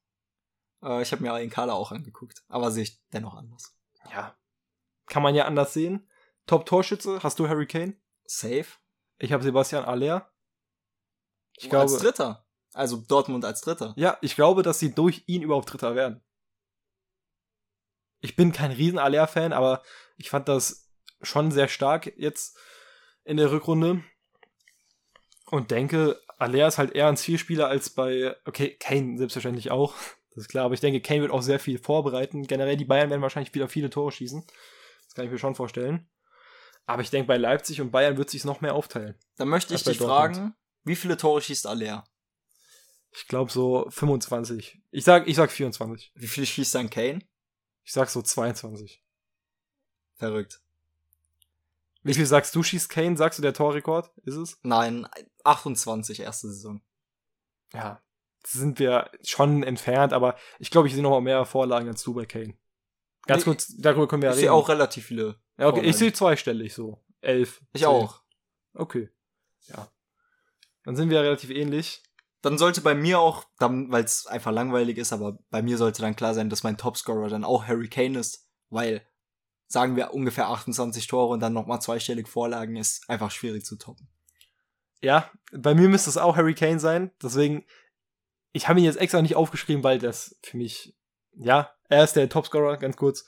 [0.83, 2.43] Äh, ich habe mir den Kader auch angeguckt.
[2.47, 3.75] Aber sehe ich dennoch anders.
[4.12, 4.38] Ja.
[5.07, 6.09] Kann man ja anders sehen.
[6.45, 7.99] Top-Torschütze, hast du Harry Kane?
[8.25, 8.67] Safe.
[9.17, 10.31] Ich habe Sebastian Aller.
[11.57, 12.45] Ich Und glaube, als Dritter.
[12.73, 13.93] Also Dortmund als Dritter.
[13.97, 16.23] ja, ich glaube, dass sie durch ihn überhaupt Dritter werden.
[18.21, 19.81] Ich bin kein riesen Aller-Fan, aber
[20.17, 20.89] ich fand das
[21.21, 22.57] schon sehr stark jetzt
[23.23, 24.03] in der Rückrunde.
[25.45, 29.93] Und denke, Aller ist halt eher ein Zielspieler als bei, okay, Kane selbstverständlich auch,
[30.30, 32.47] das ist klar, aber ich denke, Kane wird auch sehr viel vorbereiten.
[32.47, 34.45] Generell, die Bayern werden wahrscheinlich wieder viele Tore schießen.
[35.04, 36.08] Das kann ich mir schon vorstellen.
[36.86, 39.15] Aber ich denke, bei Leipzig und Bayern wird sich noch mehr aufteilen.
[39.36, 40.38] Dann möchte ich dich Dortmund.
[40.38, 42.06] fragen, wie viele Tore schießt Aller?
[43.12, 44.82] Ich glaube so 25.
[44.91, 46.12] Ich sag, ich sag 24.
[46.15, 47.19] Wie viele schießt dann Kane?
[47.84, 49.04] Ich sag so 22.
[50.15, 50.62] Verrückt.
[52.04, 53.17] Wie viel sagst du, schießt Kane?
[53.17, 54.60] Sagst du, der Torrekord ist es?
[54.63, 55.08] Nein,
[55.49, 56.81] 28 erste Saison.
[57.73, 58.01] Ja.
[58.45, 62.13] Sind wir schon entfernt, aber ich glaube, ich sehe noch mal mehr Vorlagen als du
[62.13, 62.57] bei Kane.
[63.27, 64.45] Ganz Nee, kurz, darüber können wir ja Ich reden.
[64.47, 65.39] sehe auch relativ viele.
[65.57, 67.03] ja, okay, ich sehe zweistellig so.
[67.21, 67.62] Elf.
[67.73, 67.89] Ich zehn.
[67.89, 68.21] auch.
[68.73, 69.09] Okay.
[69.67, 69.91] Ja.
[70.85, 72.01] Dann sind wir relativ ähnlich.
[72.41, 76.15] Dann sollte bei mir auch, weil es einfach langweilig ist, aber bei mir sollte dann
[76.15, 79.05] klar sein, dass mein Topscorer dann auch Harry Kane ist, weil
[79.67, 84.07] sagen wir ungefähr 28 Tore und dann nochmal zweistellig Vorlagen ist einfach schwierig zu toppen.
[85.01, 87.12] Ja, bei mir müsste es auch Harry Kane sein.
[87.21, 87.65] Deswegen,
[88.51, 90.95] ich habe ihn jetzt extra nicht aufgeschrieben, weil das für mich,
[91.33, 93.27] ja, er ist der Topscorer, ganz kurz.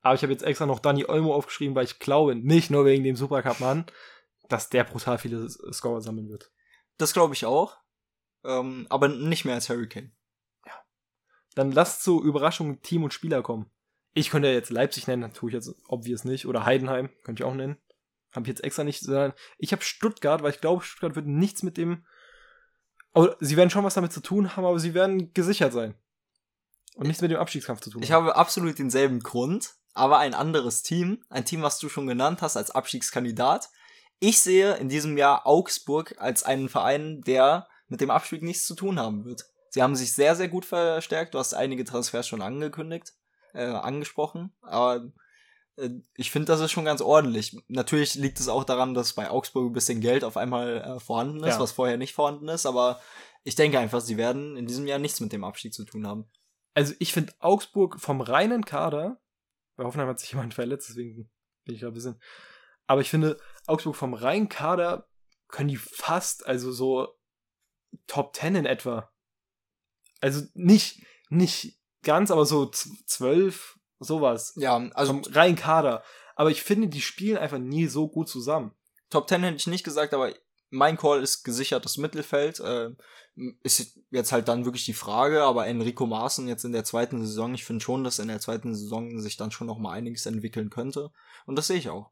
[0.00, 3.04] Aber ich habe jetzt extra noch Dani Olmo aufgeschrieben, weil ich glaube, nicht nur wegen
[3.04, 3.86] dem Supercup-Mann,
[4.48, 6.50] dass der brutal viele Scorer sammeln wird.
[6.98, 7.76] Das glaube ich auch.
[8.44, 10.10] Ähm, aber nicht mehr als Harry Kane.
[11.54, 13.70] Dann lasst zu Überraschungen Team und Spieler kommen.
[14.14, 16.46] Ich könnte ja jetzt Leipzig nennen, tue ich jetzt obvious nicht.
[16.46, 17.78] Oder Heidenheim, könnte ich auch nennen.
[18.32, 21.62] Habe ich jetzt extra nicht, sondern ich habe Stuttgart, weil ich glaube, Stuttgart wird nichts
[21.62, 22.04] mit dem.
[23.12, 25.94] Aber sie werden schon was damit zu tun haben, aber sie werden gesichert sein.
[26.94, 30.82] Und nichts mit dem Abstiegskampf zu tun Ich habe absolut denselben Grund, aber ein anderes
[30.82, 33.70] Team, ein Team, was du schon genannt hast als Abstiegskandidat.
[34.18, 38.74] Ich sehe in diesem Jahr Augsburg als einen Verein, der mit dem Abstieg nichts zu
[38.74, 39.44] tun haben wird.
[39.70, 41.34] Sie haben sich sehr, sehr gut verstärkt.
[41.34, 43.14] Du hast einige Transfers schon angekündigt,
[43.54, 45.12] äh, angesprochen, aber
[46.14, 47.56] ich finde, das ist schon ganz ordentlich.
[47.68, 51.38] Natürlich liegt es auch daran, dass bei Augsburg ein bisschen Geld auf einmal äh, vorhanden
[51.44, 51.60] ist, Ja.
[51.60, 53.00] was vorher nicht vorhanden ist, aber
[53.44, 56.30] ich denke einfach, sie werden in diesem Jahr nichts mit dem Abstieg zu tun haben.
[56.74, 59.20] Also ich finde Augsburg vom reinen Kader,
[59.76, 61.30] bei Hoffenheim hat sich jemand verletzt, deswegen
[61.64, 62.20] bin ich da ein bisschen.
[62.86, 65.08] Aber ich finde, Augsburg vom reinen Kader
[65.48, 67.08] können die fast, also so
[68.06, 69.10] Top 10 in etwa.
[70.20, 74.52] Also nicht, nicht ganz, aber so z- zwölf, sowas.
[74.56, 76.02] Ja, also reinen Kader.
[76.36, 78.72] Aber ich finde, die spielen einfach nie so gut zusammen.
[79.10, 80.32] Top 10 hätte ich nicht gesagt, aber
[80.70, 82.60] mein Call ist gesichertes Mittelfeld.
[82.60, 82.90] Äh,
[83.62, 87.54] ist jetzt halt dann wirklich die Frage, aber Enrico Maaßen jetzt in der zweiten Saison,
[87.54, 90.70] ich finde schon, dass in der zweiten Saison sich dann schon noch mal einiges entwickeln
[90.70, 91.10] könnte.
[91.46, 92.10] Und das sehe ich auch.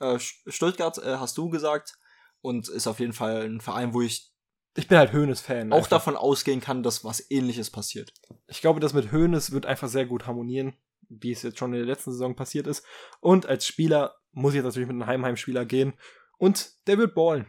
[0.00, 1.94] Äh, St- Stuttgart äh, hast du gesagt
[2.40, 4.32] und ist auf jeden Fall ein Verein, wo ich
[4.76, 5.72] Ich bin halt Höhnes-Fan.
[5.72, 5.90] auch einfach.
[5.90, 8.12] davon ausgehen kann, dass was ähnliches passiert.
[8.48, 10.76] Ich glaube, das mit Hoeneß wird einfach sehr gut harmonieren,
[11.08, 12.84] wie es jetzt schon in der letzten Saison passiert ist.
[13.20, 15.94] Und als Spieler muss ich jetzt natürlich mit einem Heimheim-Spieler gehen.
[16.38, 17.46] Und der wird ballen.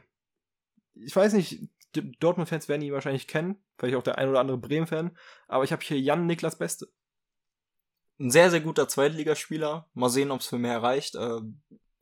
[0.93, 3.57] Ich weiß nicht, Dortmund-Fans werden ihn wahrscheinlich kennen.
[3.77, 5.17] Vielleicht auch der ein oder andere Bremen-Fan.
[5.47, 6.87] Aber ich habe hier Jan Niklas Beste.
[8.19, 9.89] Ein sehr, sehr guter Zweitligaspieler.
[9.93, 11.15] Mal sehen, ob es für mehr reicht.
[11.15, 11.41] Äh,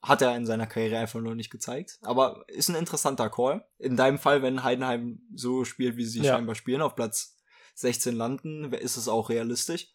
[0.02, 1.98] hat er in seiner Karriere einfach nur nicht gezeigt.
[2.02, 3.66] Aber ist ein interessanter Call.
[3.80, 6.34] In deinem Fall, wenn Heidenheim so spielt, wie sie Ja.
[6.36, 7.38] scheinbar spielen, auf Platz
[7.76, 9.92] 16 landen, ist es auch realistisch.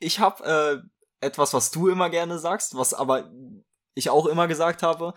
[0.00, 0.88] Ich habe äh,
[1.24, 3.30] etwas, was du immer gerne sagst, was aber
[3.94, 5.14] ich auch immer gesagt habe.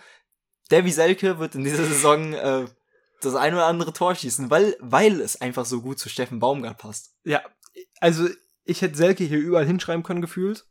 [0.70, 2.66] Davy Selke wird in dieser Saison äh,
[3.22, 6.78] das ein oder andere Tor schießen, weil, weil es einfach so gut zu Steffen Baumgart
[6.78, 7.14] passt.
[7.24, 7.42] Ja,
[8.00, 8.28] also
[8.66, 10.66] ich hätte Selke hier überall hinschreiben können, gefühlt.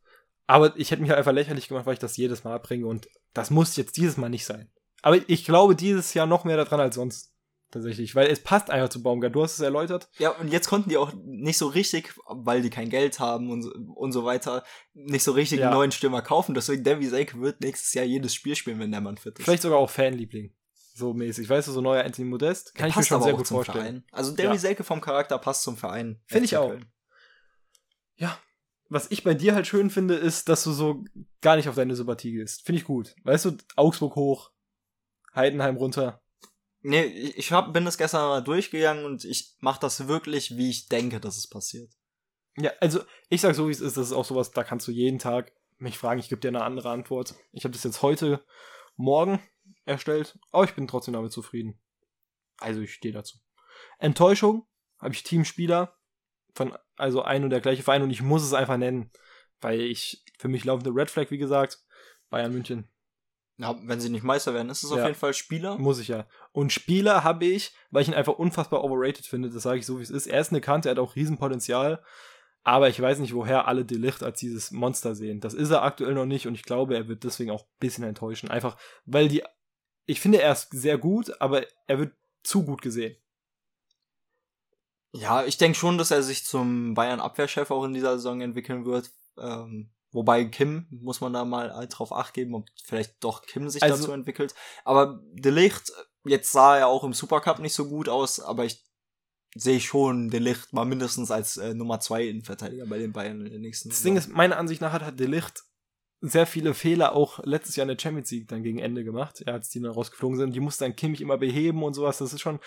[0.46, 2.86] Aber ich hätte mich halt einfach lächerlich gemacht, weil ich das jedes Mal abbringe.
[2.86, 4.70] Und das muss jetzt dieses Mal nicht sein.
[5.02, 7.32] Aber ich glaube dieses Jahr noch mehr daran als sonst.
[7.70, 8.14] Tatsächlich.
[8.14, 9.34] Weil es passt einfach zu Baumgart.
[9.34, 10.08] Du hast es erläutert.
[10.18, 13.62] Ja, und jetzt konnten die auch nicht so richtig, weil die kein Geld haben und
[13.62, 14.62] so, und so weiter,
[14.94, 15.66] nicht so richtig Ja.
[15.66, 16.54] einen neuen Stürmer kaufen.
[16.54, 19.44] Deswegen Davy Selke wird nächstes Jahr jedes Spiel spielen, wenn der Mann fit ist.
[19.44, 20.54] Vielleicht sogar auch Fanliebling.
[20.94, 21.48] So mäßig.
[21.48, 22.74] Weißt du, so neuer Anthony Modest.
[22.74, 23.76] Kann Der ich mir schon sehr gut vorstellen.
[23.82, 24.04] Verein.
[24.12, 24.58] Also Davy Ja.
[24.58, 26.22] Selke vom Charakter passt zum Verein.
[26.26, 26.70] Finde ich auch.
[26.70, 26.86] Köln.
[28.16, 28.38] Ja.
[28.88, 31.04] Was ich bei dir halt schön finde, ist, dass du so
[31.42, 32.62] gar nicht auf deine Sympathie gehst.
[32.64, 33.16] Finde ich gut.
[33.24, 34.52] Weißt du, Augsburg hoch,
[35.34, 36.22] Heidenheim runter.
[36.88, 40.88] Nee, ich hab, bin das gestern mal durchgegangen und ich mache das wirklich, wie ich
[40.88, 41.90] denke, dass es passiert.
[42.56, 43.96] Ja, also ich sag so, wie es ist.
[43.96, 46.20] Das ist auch sowas, da kannst du jeden Tag mich fragen.
[46.20, 47.34] Ich gebe dir eine andere Antwort.
[47.52, 48.44] Ich habe das jetzt heute
[48.94, 49.42] Morgen
[49.84, 51.80] erstellt, aber ich bin trotzdem damit zufrieden.
[52.58, 53.38] Also ich stehe dazu.
[53.98, 54.66] Enttäuschung
[55.00, 55.98] habe ich Teamspieler
[56.54, 59.10] von also ein und der gleiche Verein und ich muss es einfach nennen,
[59.60, 61.84] weil ich für mich laufende Red Flag, wie gesagt,
[62.30, 62.88] Bayern München
[63.58, 65.06] Ja, wenn sie nicht Meister werden, ist es auf Ja.
[65.06, 65.76] jeden Fall Spieler.
[65.78, 66.26] muss ich ja.
[66.56, 69.98] Und Spieler habe ich, weil ich ihn einfach unfassbar overrated finde, das sage ich so
[69.98, 70.26] wie es ist.
[70.26, 72.02] Er ist eine Kante, er hat auch Riesenpotenzial,
[72.62, 75.40] aber ich weiß nicht, woher alle Delicht als dieses Monster sehen.
[75.40, 78.04] Das ist er aktuell noch nicht und ich glaube, er wird deswegen auch ein bisschen
[78.04, 78.48] enttäuschen.
[78.50, 79.44] Einfach, weil die,
[80.06, 83.14] ich finde, er ist sehr gut, aber er wird zu gut gesehen.
[85.12, 89.10] Ja, ich denke schon, dass er sich zum Bayern-Abwehrchef auch in dieser Saison entwickeln wird.
[89.36, 93.82] Ähm, Wobei Kim, muss man da mal drauf acht geben, ob vielleicht doch Kim sich
[93.82, 94.54] Also- dazu entwickelt.
[94.82, 95.92] Aber De Licht,
[96.28, 98.84] jetzt sah er auch im Supercup nicht so gut aus, aber ich
[99.54, 103.52] sehe schon De Licht mal mindestens als äh, Nummer zwei Innenverteidiger bei den Bayern in
[103.52, 105.62] der nächsten Das Ding ist, meiner Ansicht nach hat, hat De Licht
[106.20, 109.52] sehr viele Fehler auch letztes Jahr in der Champions League dann gegen Ende gemacht, ja,
[109.52, 110.54] als die dann rausgeflogen sind.
[110.54, 112.18] Die musste dann Kimmich immer beheben und sowas.
[112.18, 112.58] Das ist schon,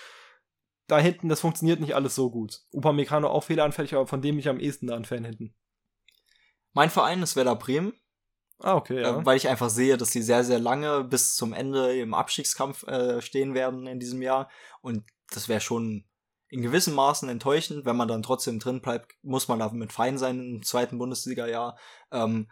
[0.87, 2.61] da hinten, das funktioniert nicht alles so gut.
[2.71, 5.55] Upamecano auch fehleranfällig, aber von dem ich am ehesten da ein Fan hinten.
[6.73, 7.93] Mein Verein ist Werder Bremen,
[8.61, 9.19] Ah, okay, ja.
[9.19, 12.83] äh, weil ich einfach sehe, dass sie sehr, sehr lange bis zum Ende im Abstiegskampf
[12.83, 14.49] äh, stehen werden in diesem Jahr.
[14.81, 16.05] Und das wäre schon
[16.49, 20.39] in gewissem Maßen enttäuschend, wenn man dann trotzdem drin bleibt, muss man damit fein sein
[20.39, 21.77] im zweiten Bundesliga-Jahr.
[22.11, 22.49] Ähm,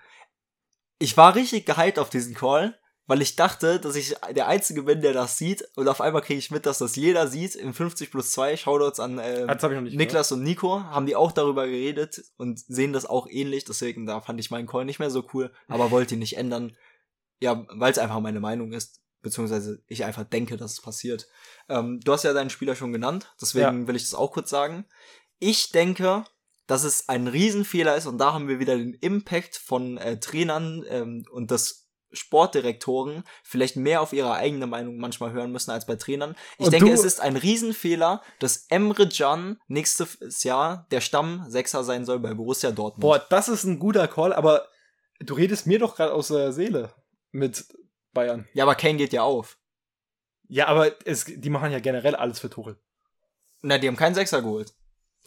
[0.99, 5.01] ich war richtig gehypt auf diesen Call, weil ich dachte, dass ich der Einzige bin,
[5.01, 5.67] der das sieht.
[5.75, 7.55] Und auf einmal kriege ich mit, dass das jeder sieht.
[7.55, 9.45] Im 50 plus 2 Shoutouts an äh,
[9.81, 13.63] nicht Niklas und Nico haben die auch darüber geredet und sehen das auch ähnlich.
[13.63, 16.75] Deswegen, da fand ich meinen Call nicht mehr so cool, aber wollte ihn nicht ändern.
[17.39, 21.27] Ja, weil es einfach meine Meinung ist, beziehungsweise ich einfach denke, dass es passiert.
[21.69, 24.85] Ähm, du hast ja deinen Spieler schon genannt, deswegen will ich das auch kurz sagen.
[25.39, 26.25] Ich denke,
[26.65, 30.83] dass es ein Riesenfehler ist und da haben wir wieder den Impact von äh, Trainern
[30.89, 35.95] ähm, und das Sportdirektoren vielleicht mehr auf ihre eigene Meinung manchmal hören müssen als bei
[35.95, 36.35] Trainern.
[36.57, 42.05] Ich Und denke, es ist ein Riesenfehler, dass Emre Can nächstes Jahr der Stammsechser sein
[42.05, 43.01] soll bei Borussia Dortmund.
[43.01, 44.67] Boah, das ist ein guter Call, aber
[45.19, 46.93] du redest mir doch gerade aus der Seele
[47.31, 47.65] mit
[48.13, 48.47] Bayern.
[48.53, 49.57] Ja, aber Kane geht ja auf.
[50.47, 52.79] Ja, aber es, die machen ja generell alles für Tuchel.
[53.61, 54.73] Na, die haben keinen Sechser geholt.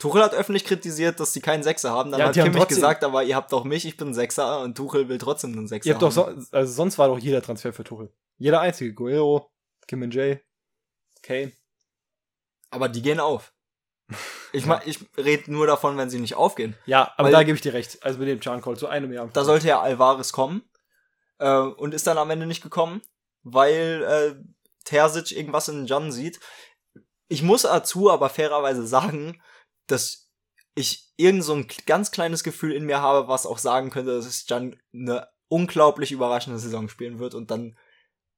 [0.00, 2.10] Tuchel hat öffentlich kritisiert, dass die keinen Sechser haben.
[2.10, 4.74] Dann Ja, hat Kimmich trotzdem- gesagt, aber ihr habt doch mich, ich bin Sechser und
[4.76, 6.40] Tuchel will trotzdem einen Sechser Ihr habt doch haben.
[6.40, 8.12] so, also sonst war doch jeder Transfer für Tuchel.
[8.38, 8.92] Jeder einzige.
[8.94, 9.48] Guerrero,
[9.86, 10.40] Kim and Jay,
[11.22, 11.52] Kane.
[12.70, 13.52] Aber die gehen auf.
[14.52, 16.76] Ich, mein, ich rede nur davon, wenn sie nicht aufgehen.
[16.84, 18.02] Ja, aber Weil- da gebe ich dir recht.
[18.02, 19.28] Also mit dem Chan Call zu einem Jahr.
[19.32, 20.68] Da sollte ja Alvarez kommen.
[21.38, 23.00] Äh, und ist dann am Ende nicht gekommen,
[23.44, 24.34] weil äh,
[24.84, 26.40] Terzic irgendwas in Jan sieht.
[27.28, 29.40] Ich muss dazu aber fairerweise sagen,
[29.90, 30.30] dass
[30.74, 34.48] ich irgend so ein ganz kleines Gefühl in mir habe, was auch sagen könnte, dass
[34.48, 37.76] Jan eine unglaublich überraschende Saison spielen wird und dann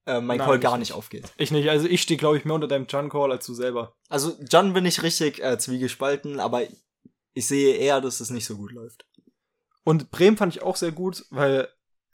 [0.06, 0.88] äh, mein Nein, Call gar nicht.
[0.88, 1.32] nicht aufgeht.
[1.36, 1.68] Ich nicht.
[1.68, 3.94] Also ich stehe, glaube ich, mehr unter deinem Chan Call als du selber.
[4.08, 6.62] Also Jan bin ich richtig äh, zwiegespalten, aber
[7.34, 9.06] ich sehe eher, dass es nicht so gut läuft.
[9.84, 11.68] Und Bremen fand ich auch sehr gut, weil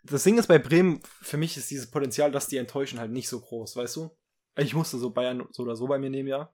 [0.05, 3.29] das Ding ist bei Bremen, für mich ist dieses Potenzial, dass die enttäuschen, halt nicht
[3.29, 4.11] so groß, weißt du?
[4.57, 6.53] Ich musste so Bayern so oder so bei mir nehmen, ja.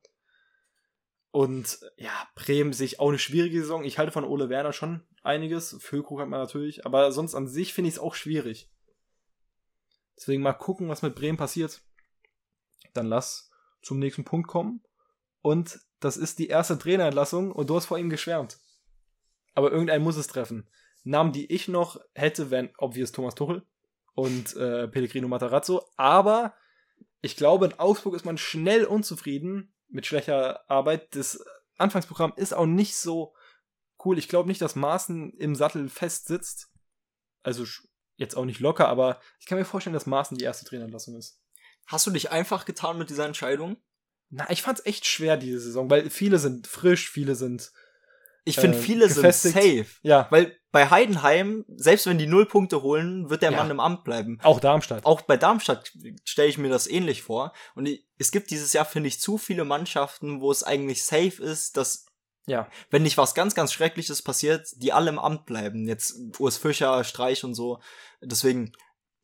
[1.34, 3.82] Und ja, Bremen sehe ich auch eine schwierige Saison.
[3.82, 5.76] Ich halte von Ole Werner schon einiges.
[5.80, 8.70] Füllkrug hat man natürlich, aber sonst an sich finde ich es auch schwierig.
[10.16, 11.82] Deswegen mal gucken, was mit Bremen passiert.
[12.92, 13.50] Dann lass
[13.82, 14.84] zum nächsten Punkt kommen.
[15.40, 18.60] Und das ist die erste Trainerentlassung und du hast vor ihm geschwärmt.
[19.54, 20.70] Aber irgendein muss es treffen.
[21.02, 23.66] Namen, die ich noch hätte, wären obvious Thomas Tuchel
[24.14, 25.82] und äh, Pellegrino Matarazzo.
[25.96, 26.54] Aber
[27.22, 31.14] ich glaube, in Augsburg ist man schnell unzufrieden mit schlechter Arbeit.
[31.14, 31.42] Das
[31.78, 33.34] Anfangsprogramm ist auch nicht so
[34.04, 34.18] cool.
[34.18, 36.70] Ich glaube nicht, dass Maaßen im Sattel fest sitzt.
[37.42, 37.64] Also
[38.16, 41.40] jetzt auch nicht locker, aber ich kann mir vorstellen, dass Maaßen die erste Trainerentlassung ist.
[41.86, 43.76] Hast du dich einfach getan mit dieser Entscheidung?
[44.30, 47.72] Na, ich fand's echt schwer diese Saison, weil viele sind frisch, viele sind
[48.44, 49.54] Ich finde, Äh, viele gefestigt.
[49.54, 49.86] sind safe.
[50.02, 53.56] ja Weil bei Heidenheim, selbst wenn die null Punkte holen, wird der Ja.
[53.58, 54.38] Mann im Amt bleiben.
[54.42, 55.06] auch Darmstadt.
[55.06, 55.92] Auch bei Darmstadt
[56.24, 57.52] stelle ich mir das ähnlich vor.
[57.74, 61.76] Und es gibt dieses Jahr, finde ich, zu viele Mannschaften, wo es eigentlich safe ist,
[61.76, 62.06] dass,
[62.46, 65.86] Ja, wenn nicht was ganz, ganz Schreckliches passiert, die alle im Amt bleiben.
[65.88, 67.80] Jetzt Urs Fischer, Streich und so.
[68.20, 68.72] Deswegen,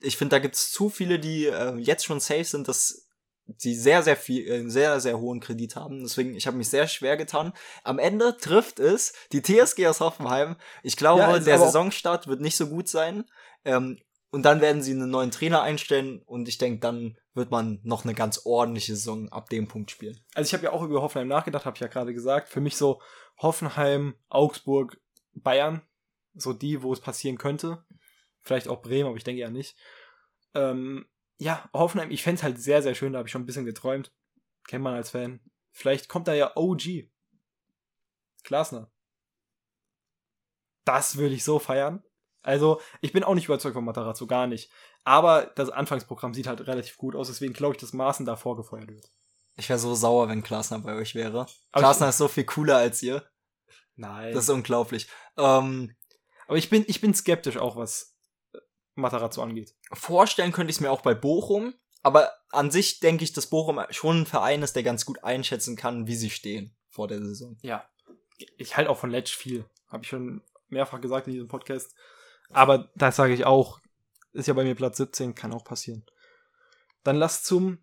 [0.01, 3.10] ich finde, da gibt es zu viele, die äh, jetzt schon safe sind, dass
[3.59, 6.03] die sehr, sehr viel, äh, sehr, sehr hohen Kredit haben.
[6.03, 7.53] Deswegen, ich habe mich sehr schwer getan.
[7.85, 10.57] Am Ende trifft es die TSG aus Hoffenheim.
[10.83, 13.25] Ich glaube, Ja, der Saisonstart wird nicht so gut sein.
[13.65, 13.99] Ähm,
[14.31, 18.05] und dann werden sie einen neuen Trainer einstellen und ich denke, dann wird man noch
[18.05, 20.21] eine ganz ordentliche Saison ab dem Punkt spielen.
[20.35, 22.49] also ich habe ja auch über Hoffenheim nachgedacht, habe ich ja gerade gesagt.
[22.49, 23.01] Für mich so
[23.39, 25.01] Hoffenheim, Augsburg,
[25.35, 25.83] Bayern,
[26.35, 27.85] so die, wo es passieren könnte.
[28.41, 29.77] Vielleicht auch Bremen, aber ich denke ja nicht.
[30.55, 31.07] Ähm,
[31.41, 34.13] ja, Hoffenheim, ich fänd's halt sehr, sehr schön, da habe ich schon ein bisschen geträumt.
[34.69, 35.41] Kennt man als Fan.
[35.73, 37.09] Vielleicht kommt da ja OG.
[38.45, 38.91] Klasner.
[40.85, 42.05] Das würde ich so feiern.
[42.43, 44.71] Also, ich bin auch nicht überzeugt von Matarazzo, gar nicht.
[45.05, 48.89] Aber das Anfangsprogramm sieht halt relativ gut aus, deswegen glaube ich, dass Maaßen da vorgefeuert
[48.89, 49.11] wird.
[49.57, 51.47] Ich wäre so sauer, wenn Klasner bei euch wäre.
[51.73, 53.27] Aber Klasner ist so viel cooler als ihr.
[53.97, 54.35] Nein.
[54.35, 55.09] Das ist unglaublich.
[55.39, 55.97] Ähm,
[56.47, 58.15] Aber ich bin, ich bin skeptisch auch, was
[59.01, 59.75] Matarazzo angeht.
[59.93, 63.81] vorstellen könnte ich es mir auch bei Bochum, aber an sich denke ich, dass Bochum
[63.91, 67.57] schon ein Verein ist, der ganz gut einschätzen kann, wie sie stehen vor der Saison.
[67.63, 67.89] Ja.
[68.57, 69.67] Ich halte auch von Letsch viel.
[69.89, 71.95] Habe ich schon mehrfach gesagt in diesem Podcast.
[72.51, 73.81] Aber das sage ich auch,
[74.33, 76.05] ist ja bei mir Platz 17, kann auch passieren.
[77.03, 77.79] Dann lass zum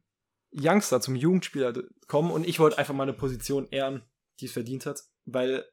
[0.51, 1.73] Youngster, zum Jugendspieler
[2.07, 4.03] kommen und ich wollte einfach mal eine Position ehren,
[4.39, 5.65] die es verdient hat, weil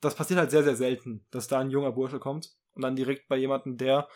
[0.00, 3.28] das passiert halt sehr, sehr selten, dass da ein junger Bursche kommt und dann direkt
[3.28, 4.08] bei jemandem, der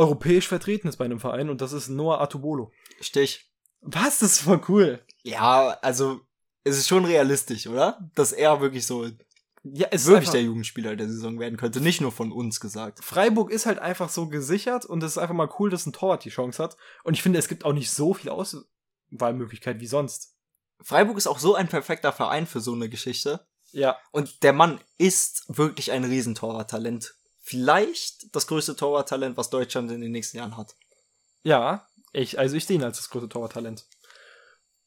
[0.00, 2.72] europäisch vertreten ist bei einem Verein und das ist Noah Atubolo.
[3.00, 3.52] Stich.
[3.82, 4.18] Was?
[4.18, 5.04] Das ist voll cool.
[5.22, 6.20] Ja, also
[6.64, 8.10] es ist schon realistisch, oder?
[8.14, 9.06] Dass er wirklich so
[9.62, 13.04] Ja, es wirklich ist der Jugendspieler der Saison werden könnte, nicht nur von uns gesagt.
[13.04, 16.24] Freiburg ist halt einfach so gesichert und es ist einfach mal cool, dass ein Torwart
[16.24, 16.78] die Chance hat.
[17.04, 20.34] Und ich finde, es gibt auch nicht so viel Auswahlmöglichkeit wie sonst.
[20.80, 23.46] Freiburg ist auch so ein perfekter Verein für so eine Geschichte.
[23.72, 27.14] Ja, Und der Mann ist wirklich ein Riesentorwarttalent.
[27.40, 30.74] Vielleicht das größte Torwarttalent, was Deutschland in den nächsten Jahren hat.
[31.42, 33.86] ja, ich, also ich sehe ihn als das größte Torwarttalent.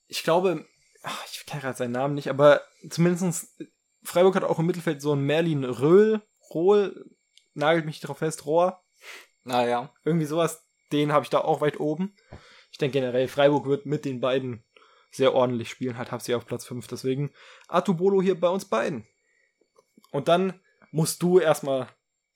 [0.07, 0.65] Ich glaube,
[1.03, 3.55] ach, ich kenne gerade seinen Namen nicht, aber zumindestens
[4.03, 6.21] Freiburg hat auch im Mittelfeld so einen Merlin Röhl,
[6.53, 7.09] Rohl,
[7.53, 8.83] nagelt mich drauf fest, Rohr,
[9.45, 9.93] Naja.
[10.03, 12.13] irgendwie sowas, den habe ich da auch weit oben.
[12.71, 14.65] Ich denke generell, Freiburg wird mit den beiden
[15.09, 17.33] sehr ordentlich spielen, halt hab sie auf Platz 5, deswegen
[17.69, 19.07] Atubolo hier bei uns beiden.
[20.11, 20.59] Und dann
[20.91, 21.87] musst du erstmal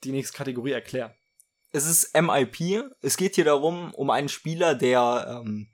[0.03, 1.13] die nächste Kategorie erklären.
[1.71, 2.83] Es ist MIP.
[3.01, 5.67] Es geht hier darum, um einen Spieler, der ähm,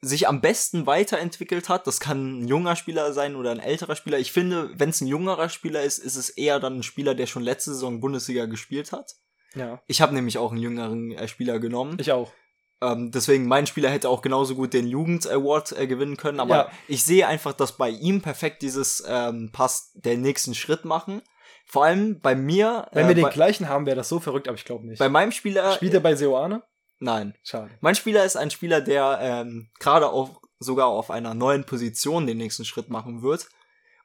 [0.00, 1.86] sich am besten weiterentwickelt hat.
[1.86, 4.18] Das kann ein junger Spieler sein oder ein älterer Spieler.
[4.18, 7.26] Ich finde, wenn es ein jüngerer Spieler ist, ist es eher dann ein Spieler, der
[7.26, 9.14] schon letzte Saison Bundesliga gespielt hat.
[9.54, 9.80] Ja.
[9.86, 11.98] Ich habe nämlich auch einen jüngeren äh, Spieler genommen.
[12.00, 12.32] Ich auch.
[12.80, 16.40] Ähm, deswegen, mein Spieler hätte auch genauso gut den Jugend-Award äh, gewinnen können.
[16.40, 16.70] Aber Ja.
[16.88, 21.22] ich sehe einfach, dass bei ihm perfekt dieses ähm, passt, den nächsten Schritt machen.
[21.66, 22.88] Vor allem bei mir.
[22.92, 24.98] Wenn äh, wir den gleichen haben, wäre das so verrückt, aber ich glaube nicht.
[24.98, 25.72] bei meinem Spieler.
[25.72, 26.62] Spielt er bei Seoane?
[26.98, 27.34] Nein.
[27.42, 27.70] Schade.
[27.80, 32.38] Mein Spieler ist ein Spieler, der ähm, gerade auch sogar auf einer neuen Position den
[32.38, 33.48] nächsten Schritt machen wird.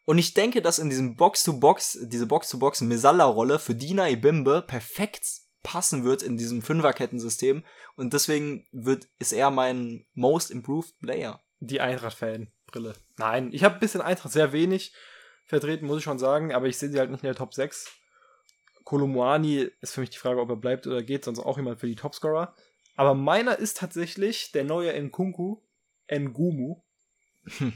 [0.05, 5.25] Und ich denke, dass in diesem Box-to-Box, diese Box-to-Box Mesalla-Rolle für Dina Ibimbe perfekt
[5.63, 7.65] passen wird in diesem Fünferkettensystem.
[7.95, 11.41] Und deswegen wird, ist er mein most improved Player.
[11.59, 12.93] Die Eintracht-Fan-Brille.
[13.17, 14.93] Nein, ich habe ein bisschen Eintracht sehr wenig
[15.47, 17.87] vertreten, muss ich schon sagen, aber ich sehe sie halt nicht in der Top 6.
[18.83, 21.87] Kolomuani ist für mich die Frage, ob er bleibt oder geht, sonst auch jemand für
[21.87, 22.55] die Topscorer.
[22.95, 25.57] Aber meiner ist tatsächlich der neue Nkunku,
[26.11, 26.81] Ngumu.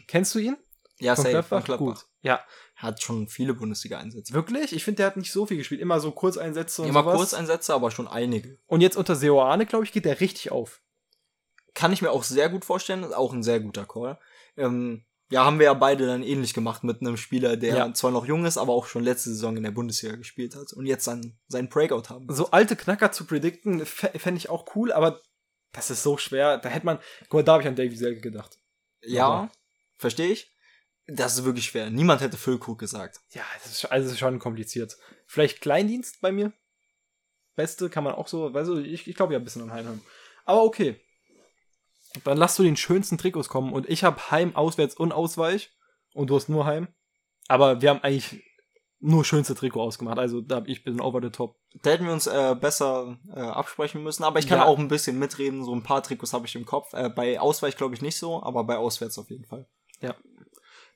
[0.08, 0.58] Kennst du ihn?
[1.00, 1.64] Ja, Von safe, Gladbach?
[1.66, 1.86] Gladbach.
[1.86, 2.06] Gut.
[2.22, 4.34] Ja, Hat schon viele Bundesliga-Einsätze.
[4.34, 4.74] wirklich?
[4.74, 5.82] Ich finde, der hat nicht so viel gespielt.
[5.82, 7.18] Immer so Kurzeinsätze und Immer sowas.
[7.18, 8.60] Kurzeinsätze, aber schon einige.
[8.68, 10.82] Und jetzt unter Seoane, glaube ich, geht der richtig auf.
[11.74, 14.20] Kann ich mir auch sehr gut vorstellen, ist auch ein sehr guter Call.
[14.58, 17.94] Ähm, ja, haben wir ja beide dann ähnlich gemacht mit einem Spieler, der Ja.
[17.94, 20.86] zwar noch jung ist, aber auch schon letzte Saison in der Bundesliga gespielt hat und
[20.86, 22.28] jetzt dann seinen Breakout haben.
[22.28, 22.38] wird.
[22.38, 25.20] So alte Knacker zu predikten, fände ich auch cool, aber
[25.72, 26.58] das ist so schwer.
[26.58, 28.58] Da hätte man, guck mal, da habe ich an Davy Selke gedacht.
[29.02, 29.50] Ja,
[29.98, 30.52] verstehe ich.
[31.08, 31.90] Das ist wirklich schwer.
[31.90, 33.20] Niemand hätte Füllkrug gesagt.
[33.32, 34.98] Ja, das ist, also es ist schon kompliziert.
[35.26, 36.54] Vielleicht Kleindienst bei mir.
[37.56, 40.02] Beste kann man auch so, weißt du, ich, ich glaube ja ein bisschen an Heimheim.
[40.46, 41.00] Aber okay.
[42.24, 45.72] Dann lass du den schönsten Trikots kommen und ich habe Heim, Auswärts und Ausweich
[46.14, 46.88] und du hast nur Heim.
[47.48, 48.44] Aber wir haben eigentlich
[49.00, 50.20] nur schönste Trikot ausgemacht.
[50.20, 51.56] Also da ich bin over the top.
[51.82, 54.66] Da hätten wir uns äh, besser äh, absprechen müssen, aber ich kann Ja.
[54.66, 55.64] auch ein bisschen mitreden.
[55.64, 56.94] So ein paar Trikots habe ich im Kopf.
[56.94, 59.68] Äh, bei Ausweich glaube ich nicht so, aber bei Auswärts auf jeden Fall.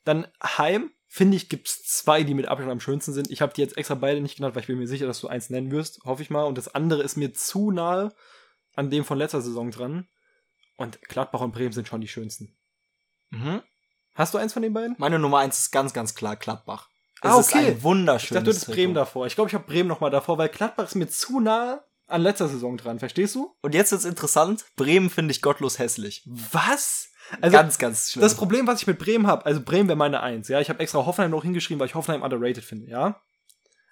[0.03, 3.31] Dann Heim, finde ich, gibt's zwei, die mit Abstand am schönsten sind.
[3.31, 5.27] Ich habe die jetzt extra beide nicht genannt, weil ich bin mir sicher, dass du
[5.27, 6.43] eins nennen wirst, hoffe ich mal.
[6.43, 8.13] Und das andere ist mir zu nahe
[8.75, 10.07] an dem von letzter Saison dran.
[10.77, 12.55] Und Gladbach und Bremen sind schon die schönsten.
[13.29, 13.61] Mhm.
[14.13, 14.95] Hast du eins von den beiden?
[14.97, 16.89] Meine Nummer eins ist ganz, ganz klar Gladbach.
[17.21, 17.67] Es Ah, ist okay.
[17.67, 18.71] ein Ich wunderschönes dachte, du hättest.
[18.71, 19.25] Bremen davor.
[19.27, 22.21] Ich glaube, ich habe Bremen noch mal davor, weil Gladbach ist mir zu nah an
[22.21, 22.99] letzter Saison dran.
[22.99, 23.55] Verstehst du?
[23.61, 26.23] Und jetzt ist interessant, Bremen finde ich gottlos hässlich.
[26.25, 27.09] Was?
[27.41, 28.21] Also, ganz, ganz schlimm.
[28.21, 30.59] das Problem, was ich mit Bremen habe, also Bremen wäre meine Eins, ja.
[30.59, 33.19] Ich habe extra Hoffenheim noch hingeschrieben, weil ich Hoffenheim underrated finde, ja.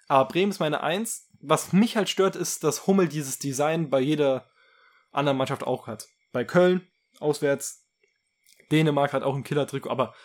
[0.06, 1.28] Aber Bremen ist meine Eins.
[1.40, 4.48] Was mich halt stört, ist, dass Hummel dieses Design bei jeder
[5.10, 6.06] anderen Mannschaft auch hat.
[6.34, 6.84] Bei Köln,
[7.20, 7.86] auswärts,
[8.72, 10.16] Dänemark hat auch ein Killer-Trikot, aber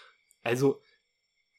[0.42, 0.82] also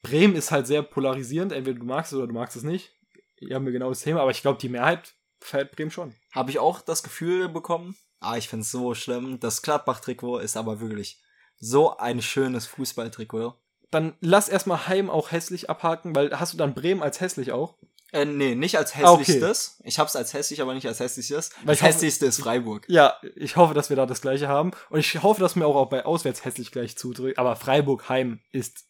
[0.03, 1.53] Bremen ist halt sehr polarisierend.
[1.53, 2.91] Entweder du magst es oder du magst es nicht.
[3.37, 6.15] Hier haben wir genau das Thema, aber ich glaube, die Mehrheit feiert Bremen schon.
[6.33, 7.95] Habe ich auch das Gefühl bekommen.
[8.19, 9.39] Ah, ich finde es so schlimm.
[9.39, 11.21] Das Gladbach-Trikot ist aber wirklich
[11.57, 13.55] so ein schönes Fußballtrikot.
[13.89, 17.77] Dann lass erstmal Heim auch hässlich abhaken, weil hast du dann Bremen als hässlich auch?
[18.13, 19.21] Äh, nee, nicht als Ah, okay.
[19.23, 19.77] hässlichstes.
[19.85, 21.51] Ich hab's als hässlich, aber nicht als hässlichstes.
[21.63, 22.85] Weil Das hässlichste ist Freiburg.
[22.89, 24.71] Ja, ich hoffe, dass wir da das gleiche haben.
[24.89, 27.39] Und ich hoffe, dass mir auch, auch bei Auswärts hässlich gleich zudrückt.
[27.39, 28.85] Aber Freiburg Heim ist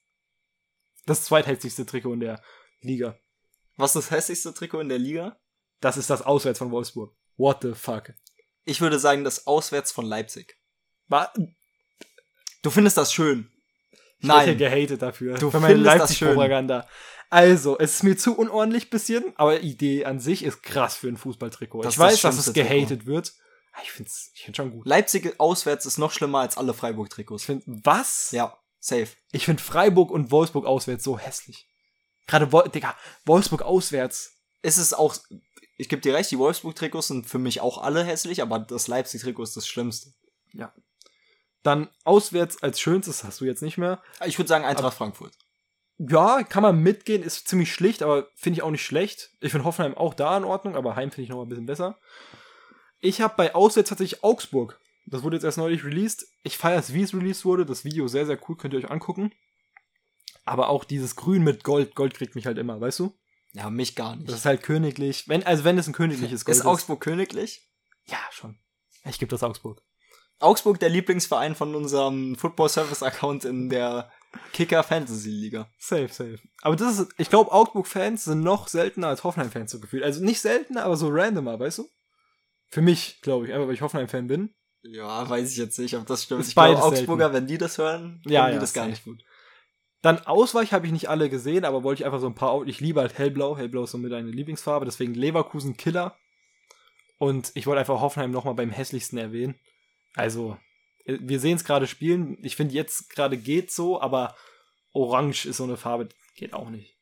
[1.06, 2.42] das zweithässlichste Trikot in der
[2.82, 3.18] Liga.
[3.78, 5.40] Was ist das hässlichste Trikot in der Liga?
[5.82, 7.16] Das ist das Auswärts von Wolfsburg.
[7.38, 8.14] What the fuck?
[8.66, 10.58] Ich würde sagen, das Auswärts von Leipzig.
[11.08, 11.34] War,
[12.64, 13.51] Du findest das schön.
[14.22, 14.46] Ich Nein.
[14.46, 15.36] werde gehatet dafür.
[15.38, 16.88] Du für meine Leipzig-Propaganda.
[17.32, 21.08] Also, es ist mir zu unordentlich bisschen, aber die Idee an sich ist krass für
[21.08, 21.82] ein Fußballtrikot.
[21.82, 23.34] Das ich das weiß, dass es gehatet wird.
[23.74, 24.86] aber Ich find's, ich find's schon gut.
[24.86, 27.42] Leipzig auswärts ist noch schlimmer als alle Freiburg-Trikots.
[27.42, 28.30] Ich find, was?
[28.32, 29.08] Ja, safe.
[29.32, 31.68] Ich finde Freiburg und Wolfsburg auswärts so hässlich.
[32.28, 32.96] Gerade, Wol Digga,
[33.26, 34.34] Wolfsburg auswärts.
[34.62, 35.16] Es ist auch,
[35.78, 39.42] ich gebe dir recht, die Wolfsburg-Trikots sind für mich auch alle hässlich, aber das Leipzig-Trikot
[39.44, 40.14] ist das Schlimmste.
[41.64, 44.02] Dann auswärts als schönstes hast du jetzt nicht mehr.
[44.26, 45.38] Ich würde sagen Eintracht Frankfurt.
[45.98, 49.30] Ja, kann man mitgehen, ist ziemlich schlicht, aber finde ich auch nicht schlecht.
[49.40, 51.68] Ich finde Hoffenheim auch da in Ordnung, aber Heim finde ich noch mal ein bisschen
[51.68, 52.00] besser.
[53.00, 54.80] Ich habe bei Auswärts tatsächlich Augsburg.
[55.06, 56.26] Das wurde jetzt erst neulich released.
[56.44, 57.66] Ich feiere es, wie es released wurde.
[57.66, 59.32] Das Video sehr, sehr cool, könnt ihr euch angucken.
[60.46, 61.94] Aber auch dieses Grün mit Gold.
[61.94, 63.14] Gold kriegt mich halt immer, weißt du?
[63.54, 64.30] Ja, mich gar nicht.
[64.30, 65.28] Das ist halt königlich.
[65.28, 67.70] Wenn, also wenn es ein königliches Gold ist Augsburg königlich?
[68.06, 68.58] Ja, schon.
[69.06, 69.84] Ich gebe das Augsburg.
[70.42, 74.12] Augsburg der Lieblingsverein von unserem Football Service Account in der
[74.54, 75.70] Kicker Fantasy Liga.
[75.78, 76.40] Safe, safe.
[76.62, 80.04] Aber das ist, ich glaube, Augsburg-Fans sind noch seltener als Hoffenheim-Fans so gefühlt.
[80.04, 81.90] Also nicht seltener, aber so randomer, weißt du?
[82.70, 84.54] Für mich, glaube ich, einfach weil ich Hoffenheim-Fan bin.
[84.84, 86.42] Ja, weiß ich jetzt nicht, ob das stimmt.
[86.42, 89.04] Ist Ich glaube, Augsburger, wenn die das hören, Ja, finden die ja, das gar nicht
[89.04, 89.24] gut.
[90.02, 92.66] Dann Ausweich habe ich nicht alle gesehen, aber wollte ich einfach so ein paar.
[92.66, 93.56] Ich liebe halt hellblau.
[93.56, 96.18] Hellblau ist so mit eine Lieblingsfarbe, deswegen Leverkusen Killer.
[97.20, 99.60] Und ich wollte einfach Hoffenheim nochmal beim hässlichsten erwähnen.
[100.16, 100.58] Also,
[101.06, 102.38] äh, wir sehen es gerade spielen.
[102.44, 104.36] Ich finde jetzt gerade geht so, aber
[104.94, 106.98] Orange ist so eine Farbe, geht auch nicht.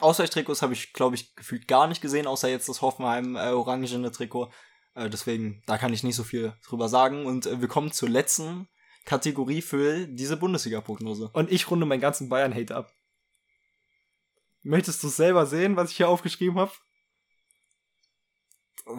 [0.00, 4.10] Ausweichtrikots habe ich, glaube ich, gefühlt gar nicht gesehen, außer jetzt das Hoffenheim äh, orangene
[4.12, 4.52] Trikot.
[4.94, 7.26] Äh, deswegen, da kann ich nicht so viel drüber sagen.
[7.26, 8.68] Und äh, wir kommen zur letzten
[9.04, 11.30] Kategorie für diese Bundesliga-Prognose.
[11.32, 12.92] Und ich runde meinen ganzen Bayern-Hate ab.
[14.62, 16.72] Möchtest du selber sehen, was ich hier aufgeschrieben habe?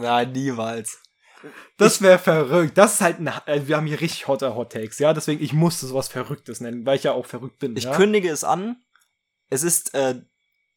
[0.02, 1.02] Ja, niemals.
[1.78, 2.78] Das wäre verrückt.
[2.78, 5.14] Das ist halt ein, äh, wir haben hier richtig hotte Hot Takes, ja.
[5.14, 7.76] Deswegen, ich musste sowas Verrücktes nennen, weil ich ja auch verrückt bin.
[7.78, 7.96] Ich ja?
[7.96, 8.78] kündige es an.
[9.50, 10.22] Es ist äh,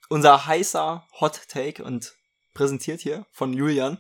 [0.09, 2.15] unser heißer Hot Take und
[2.55, 3.99] präsentiert hier von Julian.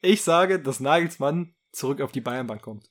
[0.00, 2.88] Ich sage, dass Nagelsmann zurück auf die Bayernbank kommt.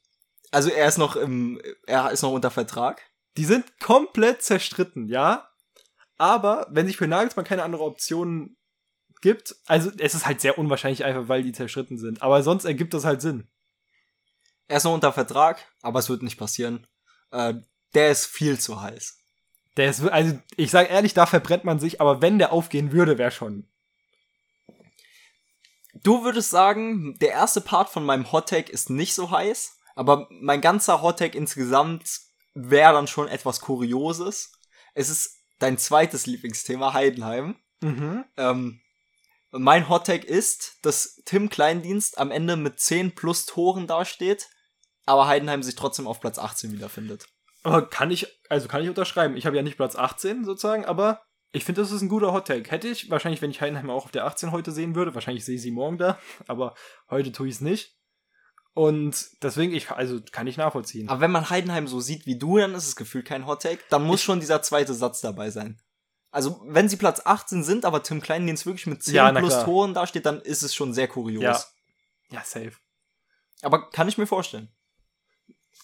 [0.52, 3.02] Also er ist noch im, er ist noch unter Vertrag.
[3.38, 5.50] Die sind komplett zerstritten, ja.
[6.18, 8.57] Aber wenn sich für Nagelsmann keine andere Option
[9.22, 12.22] gibt, also es ist halt sehr unwahrscheinlich einfach, weil die zerstritten sind.
[12.22, 13.48] Aber sonst ergibt das halt Sinn.
[14.68, 16.88] Er ist noch unter Vertrag, aber es wird nicht passieren.
[17.32, 17.56] Äh,
[17.94, 19.20] der ist viel zu heiß.
[19.78, 23.18] Der ist, also ich sage ehrlich, da verbrennt man sich, aber wenn der aufgehen würde,
[23.18, 23.68] wäre schon.
[26.04, 30.28] Du würdest sagen, der erste Part von meinem Hot Take ist nicht so heiß, aber
[30.30, 32.20] mein ganzer Hot Take insgesamt
[32.54, 34.52] wäre dann schon etwas Kurioses.
[34.94, 37.56] Es ist dein zweites Lieblingsthema, Heidenheim.
[37.82, 38.26] Mhm.
[38.36, 38.82] Ähm,
[39.60, 44.50] mein Hot Take ist, dass Tim Kleindienst am Ende mit 10 plus Toren dasteht,
[45.06, 47.28] aber Heidenheim sich trotzdem auf Platz 18 wiederfindet.
[47.64, 49.36] Aber kann ich, also kann ich unterschreiben.
[49.36, 52.48] Ich habe ja nicht Platz 18 sozusagen, aber ich finde, das ist ein guter Hot
[52.48, 52.70] Take.
[52.70, 55.56] Hätte ich wahrscheinlich, wenn ich Heidenheim auch auf der 18 heute sehen würde, wahrscheinlich sehe
[55.56, 56.76] ich sie morgen da, aber
[57.10, 57.96] heute tue ich es nicht.
[58.74, 61.10] Und deswegen, ich, also kann ich nachvollziehen.
[61.10, 63.82] Aber wenn man Heidenheim so sieht wie du, dann ist es gefühlt kein Hot Take.
[63.90, 65.82] Dann muss schon dieser zweite Satz dabei sein.
[66.32, 69.66] Also, wenn sie Platz 18 sind, aber Tim Kleindienst wirklich mit 10 Ja, plus klar.
[69.66, 71.44] Toren dasteht, dann ist es schon sehr kurios.
[71.44, 71.64] Ja.
[72.30, 72.74] Ja, safe.
[73.62, 74.70] Aber kann ich mir vorstellen.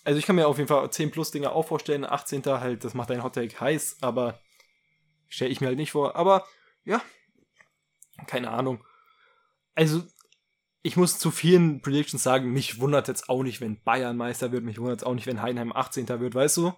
[0.04, 2.06] Also ich kann mir auf jeden Fall 10 plus Dinger auch vorstellen.
[2.06, 2.44] 18.
[2.46, 4.40] halt, das macht ein Hot Take heiß, aber
[5.28, 6.16] stelle ich mir halt nicht vor.
[6.16, 6.46] Aber
[6.84, 7.02] ja,
[8.28, 8.84] keine Ahnung.
[9.76, 10.04] Also
[10.82, 14.66] ich muss zu vielen Predictions sagen, mich wundert jetzt auch nicht, wenn Bayern Meister wird,
[14.66, 16.08] mich wundert es auch nicht, wenn Heidenheim 18.
[16.20, 16.74] wird, weißt du?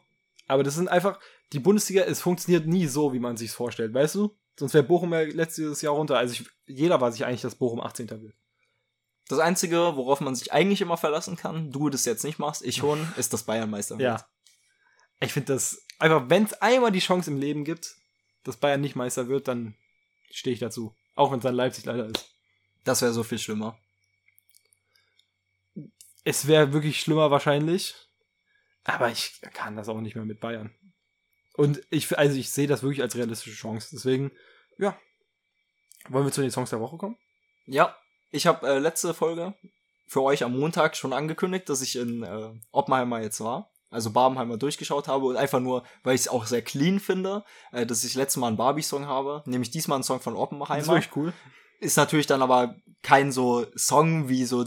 [0.48, 1.20] Aber das sind einfach,
[1.54, 4.38] die Bundesliga, es funktioniert nie so, wie man sich vorstellt, weißt du?
[4.58, 6.18] Sonst wäre Bochum ja letztes Jahr runter.
[6.18, 8.10] Also ich, jeder war sich eigentlich, dass Bochum 18.
[8.10, 8.36] wird.
[9.28, 12.78] Das Einzige, worauf man sich eigentlich immer verlassen kann, du das jetzt nicht machst, ich
[12.78, 14.20] schon, ist das Bayern Meister wird.
[14.20, 14.28] Ja.
[15.20, 17.96] Ich finde das, einfach, wenn es einmal die Chance im Leben gibt,
[18.44, 19.76] dass Bayern nicht Meister wird, dann
[20.30, 20.96] stehe ich dazu.
[21.16, 22.30] Auch wenn es dann Leipzig leider ist.
[22.84, 23.78] Das wäre so viel schlimmer.
[26.24, 27.96] Es wäre wirklich schlimmer wahrscheinlich.
[28.86, 30.74] Aber ich kann das auch nicht mehr mit Bayern.
[31.56, 33.90] Und ich, also ich sehe das wirklich als realistische Chance.
[33.92, 34.32] Deswegen,
[34.78, 34.98] ja.
[36.10, 37.18] Wollen wir zu den Songs der Woche kommen?
[37.66, 37.96] Ja,
[38.32, 39.56] ich habe äh, letzte Folge
[40.08, 43.72] für euch am Montag schon angekündigt, dass ich in äh, Oppenheimer jetzt war.
[43.90, 47.86] Also Barbenheimer durchgeschaut habe und einfach nur, weil ich es auch sehr clean finde, äh,
[47.86, 50.82] dass ich letztes Mal einen Barbie-Song habe, nämlich diesmal einen Song von Das Oppenheimer.
[50.82, 51.34] ist wirklich cool.
[51.80, 54.66] Ist natürlich dann aber kein so Song, wie so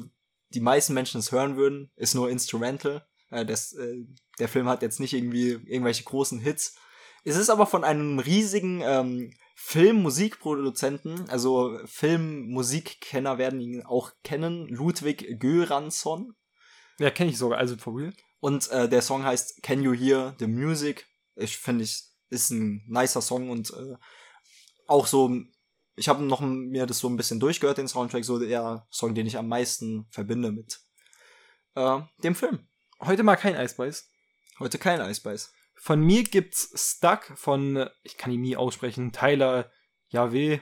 [0.51, 1.93] die meisten Menschen es hören würden.
[1.97, 3.07] Ist nur Instrumental.
[3.31, 4.05] Äh, das, äh,
[4.39, 6.77] der Film hat jetzt nicht irgendwie irgendwelche großen Hits.
[7.25, 15.41] Es ist aber von einem riesigen ähm, Filmmusikproduzenten, also Filmmusikkenner werden ihn auch kennen, Ludwig
[15.41, 16.35] Göransson.
[16.99, 17.59] Ja, kenne ich sogar.
[17.59, 18.13] Also for real.
[18.41, 21.07] Und äh, der Song heißt Can You Hear the Music?
[21.35, 23.97] Ich finde ich ist ein nicer Song und äh,
[24.87, 25.35] auch so
[25.97, 29.27] ich habe noch mir das so ein bisschen durchgehört den Soundtrack so der Song den
[29.27, 30.81] ich am meisten verbinde mit
[31.75, 32.69] äh, dem Film.
[33.01, 34.11] Heute mal kein Eisbeiß.
[34.59, 35.53] Heute kein Eisbeiß.
[35.77, 39.71] Von mir gibt's Stuck von ich kann ihn nie aussprechen Tyler
[40.09, 40.61] Yahweh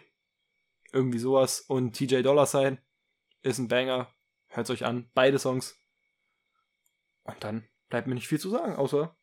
[0.93, 2.78] irgendwie sowas und TJ Dollar Sign
[3.43, 4.12] ist ein Banger.
[4.49, 5.78] Hört's euch an, beide Songs.
[7.22, 9.16] Und dann bleibt mir nicht viel zu sagen, außer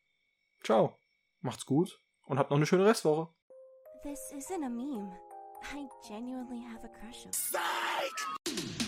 [0.64, 0.98] ciao.
[1.40, 3.32] Macht's gut und habt noch eine schöne Restwoche.
[4.02, 5.12] This isn't a meme.
[5.72, 7.30] I genuinely have a crush on.
[7.30, 8.83] Psych!